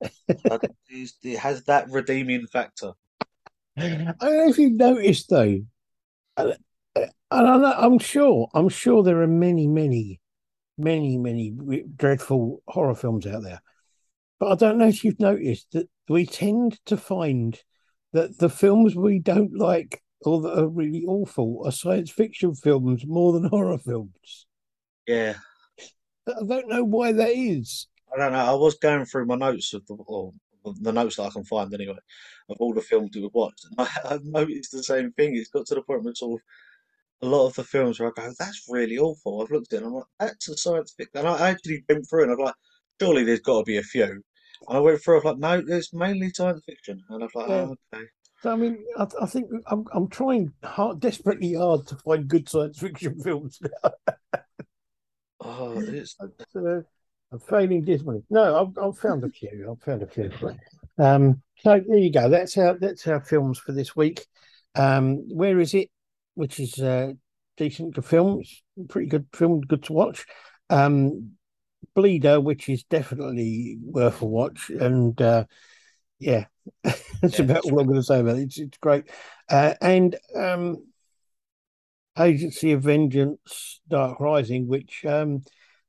it 0.28 1.38
has 1.38 1.64
that 1.64 1.88
redeeming 1.90 2.46
factor. 2.46 2.92
I 3.76 4.14
don't 4.20 4.36
know 4.36 4.48
if 4.48 4.58
you've 4.58 4.72
noticed 4.72 5.28
though, 5.30 5.58
uh, 6.36 6.52
uh, 6.96 7.06
and 7.30 7.66
I'm 7.66 7.98
sure, 7.98 8.48
I'm 8.54 8.68
sure 8.68 9.02
there 9.02 9.22
are 9.22 9.28
many, 9.28 9.66
many, 9.66 10.20
many, 10.76 11.16
many 11.16 11.52
dreadful 11.96 12.62
horror 12.66 12.94
films 12.94 13.26
out 13.26 13.42
there. 13.42 13.60
But 14.40 14.52
I 14.52 14.54
don't 14.54 14.78
know 14.78 14.88
if 14.88 15.04
you've 15.04 15.20
noticed 15.20 15.68
that 15.72 15.88
we 16.08 16.26
tend 16.26 16.78
to 16.86 16.96
find 16.96 17.60
that 18.12 18.38
the 18.38 18.48
films 18.48 18.94
we 18.94 19.18
don't 19.18 19.56
like 19.56 20.02
or 20.22 20.40
that 20.42 20.58
are 20.58 20.68
really 20.68 21.04
awful 21.06 21.62
are 21.64 21.72
science 21.72 22.10
fiction 22.10 22.54
films 22.54 23.06
more 23.06 23.32
than 23.32 23.44
horror 23.44 23.78
films. 23.78 24.46
Yeah. 25.06 25.34
I 26.28 26.44
don't 26.46 26.68
know 26.68 26.84
why 26.84 27.12
that 27.12 27.30
is. 27.30 27.86
I 28.12 28.18
don't 28.18 28.32
know. 28.32 28.38
I 28.38 28.54
was 28.54 28.74
going 28.76 29.04
through 29.04 29.26
my 29.26 29.36
notes 29.36 29.72
of 29.74 29.86
the, 29.86 29.94
or 29.94 30.32
the 30.80 30.92
notes 30.92 31.16
that 31.16 31.24
I 31.24 31.30
can 31.30 31.44
find 31.44 31.72
anyway, 31.72 31.96
of 32.48 32.56
all 32.58 32.74
the 32.74 32.80
films 32.80 33.10
we've 33.14 33.30
watched. 33.32 33.64
And 33.64 33.74
I, 34.04 34.08
have 34.10 34.24
noticed 34.24 34.72
the 34.72 34.82
same 34.82 35.12
thing. 35.12 35.36
It's 35.36 35.50
got 35.50 35.66
to 35.66 35.74
the 35.74 35.82
point 35.82 36.04
where 36.04 36.14
sort 36.14 36.40
of 36.40 37.26
a 37.26 37.30
lot 37.30 37.46
of 37.46 37.54
the 37.54 37.64
films 37.64 37.98
where 37.98 38.08
I 38.08 38.12
go, 38.14 38.32
that's 38.38 38.66
really 38.68 38.98
awful. 38.98 39.42
I've 39.42 39.50
looked 39.50 39.72
at 39.72 39.76
it 39.76 39.84
and 39.84 39.86
I'm 39.86 39.94
like, 39.94 40.04
that's 40.18 40.48
a 40.48 40.56
science 40.56 40.94
fiction. 40.96 41.18
And 41.18 41.28
I 41.28 41.50
actually 41.50 41.84
went 41.88 42.08
through 42.08 42.24
and 42.24 42.32
I'm 42.32 42.38
like, 42.38 42.54
surely 43.00 43.24
there's 43.24 43.40
got 43.40 43.60
to 43.60 43.64
be 43.64 43.78
a 43.78 43.82
few. 43.82 44.04
And 44.04 44.22
I 44.68 44.78
went 44.78 45.00
through, 45.00 45.14
I 45.14 45.18
was 45.18 45.24
like, 45.24 45.38
no, 45.38 45.64
it's 45.66 45.92
mainly 45.92 46.30
science 46.30 46.62
fiction. 46.64 47.02
And 47.08 47.22
I 47.22 47.26
was 47.26 47.34
like, 47.34 47.48
yeah. 47.48 47.54
oh, 47.54 47.76
okay. 47.94 48.04
So 48.42 48.52
I 48.52 48.56
mean, 48.56 48.84
I, 48.96 49.06
I, 49.20 49.26
think 49.26 49.50
I'm 49.66 49.84
I'm 49.92 50.08
trying 50.08 50.52
hard, 50.62 51.00
desperately 51.00 51.54
hard 51.54 51.86
to 51.88 51.96
find 51.96 52.28
good 52.28 52.48
science 52.48 52.78
fiction 52.78 53.20
films 53.24 53.60
now. 53.60 53.90
oh, 55.40 55.80
it's. 55.80 56.16
Uh, 56.56 56.80
I'm 57.30 57.40
failing 57.40 57.84
dismally. 57.84 58.22
No, 58.30 58.58
I've, 58.58 58.82
I've 58.82 58.96
found 58.96 59.22
a 59.22 59.28
few. 59.28 59.68
I've 59.70 59.84
found 59.84 60.02
a 60.02 60.06
few. 60.06 60.30
Um, 60.98 61.42
so 61.58 61.78
there 61.86 61.98
you 61.98 62.10
go. 62.10 62.30
That's 62.30 62.56
our 62.56 62.78
that's 62.78 63.06
our 63.06 63.20
films 63.20 63.58
for 63.58 63.72
this 63.72 63.94
week. 63.94 64.26
Um, 64.74 65.28
where 65.28 65.60
is 65.60 65.74
it? 65.74 65.90
Which 66.34 66.58
is 66.58 66.78
uh, 66.78 67.12
decent 67.58 67.96
to 67.96 68.02
film. 68.02 68.40
It's 68.40 68.62
pretty 68.88 69.08
good 69.08 69.26
film, 69.34 69.60
good 69.60 69.82
to 69.84 69.92
watch. 69.92 70.24
Um, 70.70 71.32
Bleeder, 71.94 72.40
which 72.40 72.68
is 72.68 72.84
definitely 72.84 73.76
worth 73.82 74.22
a 74.22 74.26
watch, 74.26 74.70
and 74.70 75.20
uh, 75.20 75.44
yeah, 76.18 76.46
that's 76.84 77.38
yeah, 77.38 77.44
about 77.44 77.64
all 77.64 77.80
I'm 77.80 77.86
going 77.86 77.98
to 77.98 78.02
say 78.02 78.20
about 78.20 78.36
it. 78.36 78.42
It's 78.42 78.58
it's 78.58 78.78
great, 78.78 79.04
uh, 79.48 79.74
and 79.80 80.16
um, 80.34 80.84
Agency 82.18 82.72
of 82.72 82.82
Vengeance, 82.82 83.80
Dark 83.88 84.20
Rising, 84.20 84.66
which 84.66 85.04
um, 85.04 85.42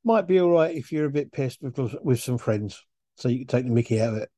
might 0.04 0.28
be 0.28 0.40
all 0.40 0.52
right 0.52 0.76
if 0.76 0.92
you're 0.92 1.06
a 1.06 1.12
bit 1.12 1.32
pissed 1.32 1.62
with 1.62 1.78
with 2.02 2.20
some 2.20 2.38
friends, 2.38 2.82
so 3.16 3.30
you 3.30 3.40
can 3.40 3.48
take 3.48 3.66
the 3.66 3.72
Mickey 3.72 4.02
out 4.02 4.14
of 4.14 4.22
it. 4.22 4.30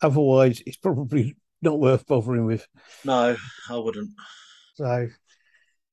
Otherwise, 0.00 0.62
it's 0.66 0.76
probably 0.82 1.36
not 1.62 1.78
worth 1.78 2.06
bothering 2.06 2.46
with. 2.46 2.66
No, 3.04 3.36
I 3.68 3.76
wouldn't. 3.76 4.10
So 4.74 5.08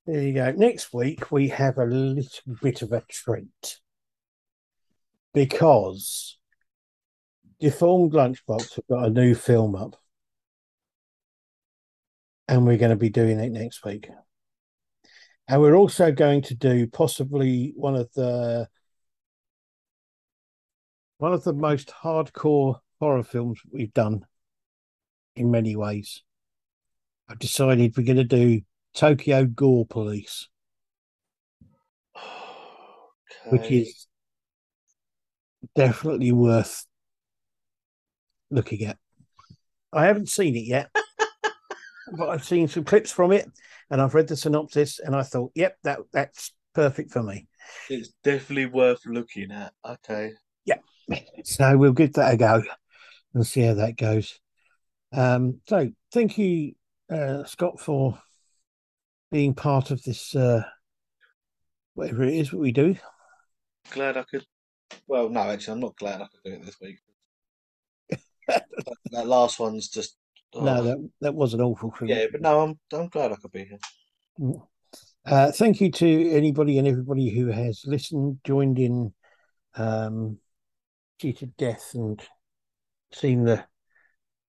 there 0.06 0.22
you 0.22 0.34
go. 0.34 0.52
Next 0.52 0.94
week 0.94 1.32
we 1.32 1.50
have 1.50 1.78
a 1.78 1.86
little 1.86 2.56
bit 2.62 2.82
of 2.82 2.94
a 2.94 3.04
treat 3.10 3.80
because 5.34 6.37
Deformed 7.60 8.14
Lunchbox 8.14 8.76
have 8.76 8.88
got 8.88 9.08
a 9.08 9.10
new 9.10 9.34
film 9.34 9.76
up, 9.76 9.96
and 12.48 12.66
we're 12.66 12.78
going 12.78 12.92
to 12.92 12.96
be 12.96 13.10
doing 13.10 13.40
it 13.40 13.52
next 13.52 13.84
week. 13.84 14.10
And 15.48 15.62
we're 15.62 15.76
also 15.76 16.12
going 16.12 16.42
to 16.44 16.56
do 16.56 16.88
possibly 16.88 17.74
one 17.76 17.96
of 17.96 18.12
the 18.14 18.68
one 21.18 21.34
of 21.34 21.44
the 21.44 21.54
most 21.54 21.90
hardcore 22.04 22.80
horror 23.00 23.24
films 23.24 23.60
we've 23.72 23.94
done 23.94 24.26
in 25.36 25.52
many 25.52 25.76
ways. 25.76 26.24
I've 27.30 27.40
decided 27.40 27.96
we're 27.98 28.04
going 28.04 28.18
to 28.18 28.24
do 28.24 28.62
Tokyo 28.94 29.46
Gore 29.46 29.86
Police, 29.86 30.48
okay. 32.16 32.26
which 33.50 33.72
is 33.72 34.08
definitely 35.76 36.32
worth 36.32 36.87
looking 38.50 38.84
at. 38.86 38.98
I 39.94 40.06
haven't 40.06 40.30
seen 40.30 40.56
it 40.56 40.66
yet, 40.66 40.90
but 42.18 42.30
I've 42.30 42.44
seen 42.44 42.68
some 42.68 42.84
clips 42.84 43.12
from 43.12 43.32
it, 43.32 43.50
and 43.90 44.02
I've 44.02 44.14
read 44.14 44.28
the 44.28 44.36
synopsis, 44.36 45.00
and 45.00 45.16
I 45.16 45.24
thought, 45.24 45.52
"Yep, 45.56 45.78
that 45.84 46.00
that's 46.12 46.54
perfect 46.74 47.12
for 47.12 47.24
me." 47.24 47.48
It's 47.90 48.10
definitely 48.24 48.68
worth 48.68 49.06
looking 49.06 49.52
at. 49.52 49.74
Okay. 49.86 50.32
Yeah. 50.66 50.78
So 51.44 51.78
we'll 51.78 51.94
give 51.94 52.14
that 52.14 52.34
a 52.34 52.38
go 52.38 52.64
and 53.34 53.46
see 53.46 53.62
how 53.62 53.76
that 53.76 53.98
goes. 53.98 54.40
Um, 55.14 55.62
so 55.68 55.90
thank 56.12 56.38
you, 56.38 56.74
uh, 57.10 57.46
Scott, 57.46 57.80
for 57.80 58.20
being 59.32 59.54
part 59.54 59.92
of 59.92 60.04
this, 60.04 60.36
uh, 60.36 60.64
whatever 61.94 62.24
it 62.24 62.34
is 62.34 62.52
what 62.52 62.62
we 62.62 62.72
do. 62.72 62.96
Glad 63.92 64.18
I 64.18 64.24
could. 64.24 64.46
Well, 65.08 65.30
no, 65.30 65.42
actually, 65.42 65.74
I'm 65.74 65.80
not 65.80 65.98
glad 65.98 66.22
I 66.22 66.28
could 66.28 66.44
do 66.44 66.54
it 66.54 66.66
this 66.66 66.80
week. 66.82 66.98
That, 68.48 69.28
last 69.28 69.60
one's 69.60 69.90
just. 69.90 70.16
Oh. 70.54 70.64
No, 70.64 70.84
that 70.84 71.10
that 71.22 71.36
was 71.36 71.54
an 71.54 71.62
awful 71.62 71.92
thing. 71.92 72.10
Yeah, 72.10 72.26
but 72.32 72.42
no, 72.42 72.62
I'm 72.62 72.80
I'm 72.92 73.10
glad 73.10 73.32
I 73.32 73.36
could 73.36 73.52
be 73.52 73.66
here. 73.66 73.80
Mm. 74.40 74.66
Uh, 75.26 75.52
thank 75.52 75.82
you 75.82 75.92
to 75.92 76.32
anybody 76.32 76.78
and 76.78 76.88
everybody 76.88 77.30
who 77.30 77.48
has 77.48 77.84
listened, 77.86 78.40
joined 78.46 78.80
in, 78.80 79.14
um, 79.76 80.38
cheated 81.20 81.56
death, 81.58 81.92
and 81.94 82.22
seen 83.12 83.44
the 83.44 83.64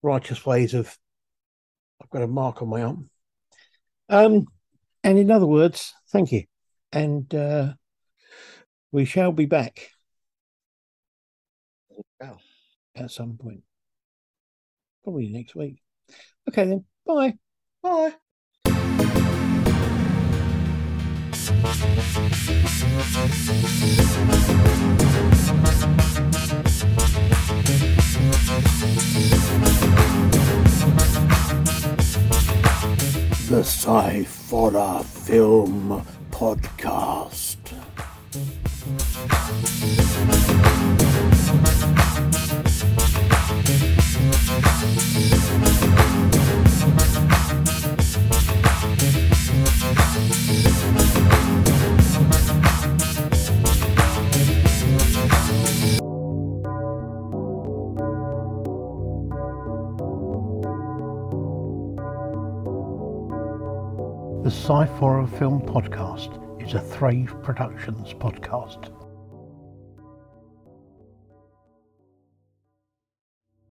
righteous 0.03 0.47
ways 0.47 0.75
of. 0.75 0.97
I've 2.01 2.11
got 2.11 2.23
a 2.23 2.29
mark 2.29 2.63
on 2.63 2.69
my 2.69 2.83
arm. 2.83 3.11
Um, 4.09 4.47
and 5.03 5.19
in 5.19 5.33
other 5.33 5.47
words, 5.47 5.93
thank 6.13 6.31
you, 6.31 6.45
and 6.93 7.35
uh, 7.35 7.73
we 8.93 9.05
shall 9.05 9.33
be 9.33 9.47
back 9.47 9.91
at 12.99 13.11
some 13.11 13.37
point, 13.37 13.63
probably 15.09 15.31
next 15.31 15.55
week. 15.55 15.81
Okay, 16.51 16.67
then. 16.67 16.85
Bye. 17.07 17.33
Bye. 17.83 18.13
The 33.49 33.63
Sci 33.65 34.25
Film 34.25 36.05
Podcast. 36.31 37.57
The 64.69 64.85
Sci 64.85 64.99
Fi 65.01 65.25
Film 65.39 65.63
Podcast 65.63 66.63
is 66.63 66.75
a 66.75 66.81
Thrave 66.81 67.35
Productions 67.43 68.13
podcast. 68.13 68.98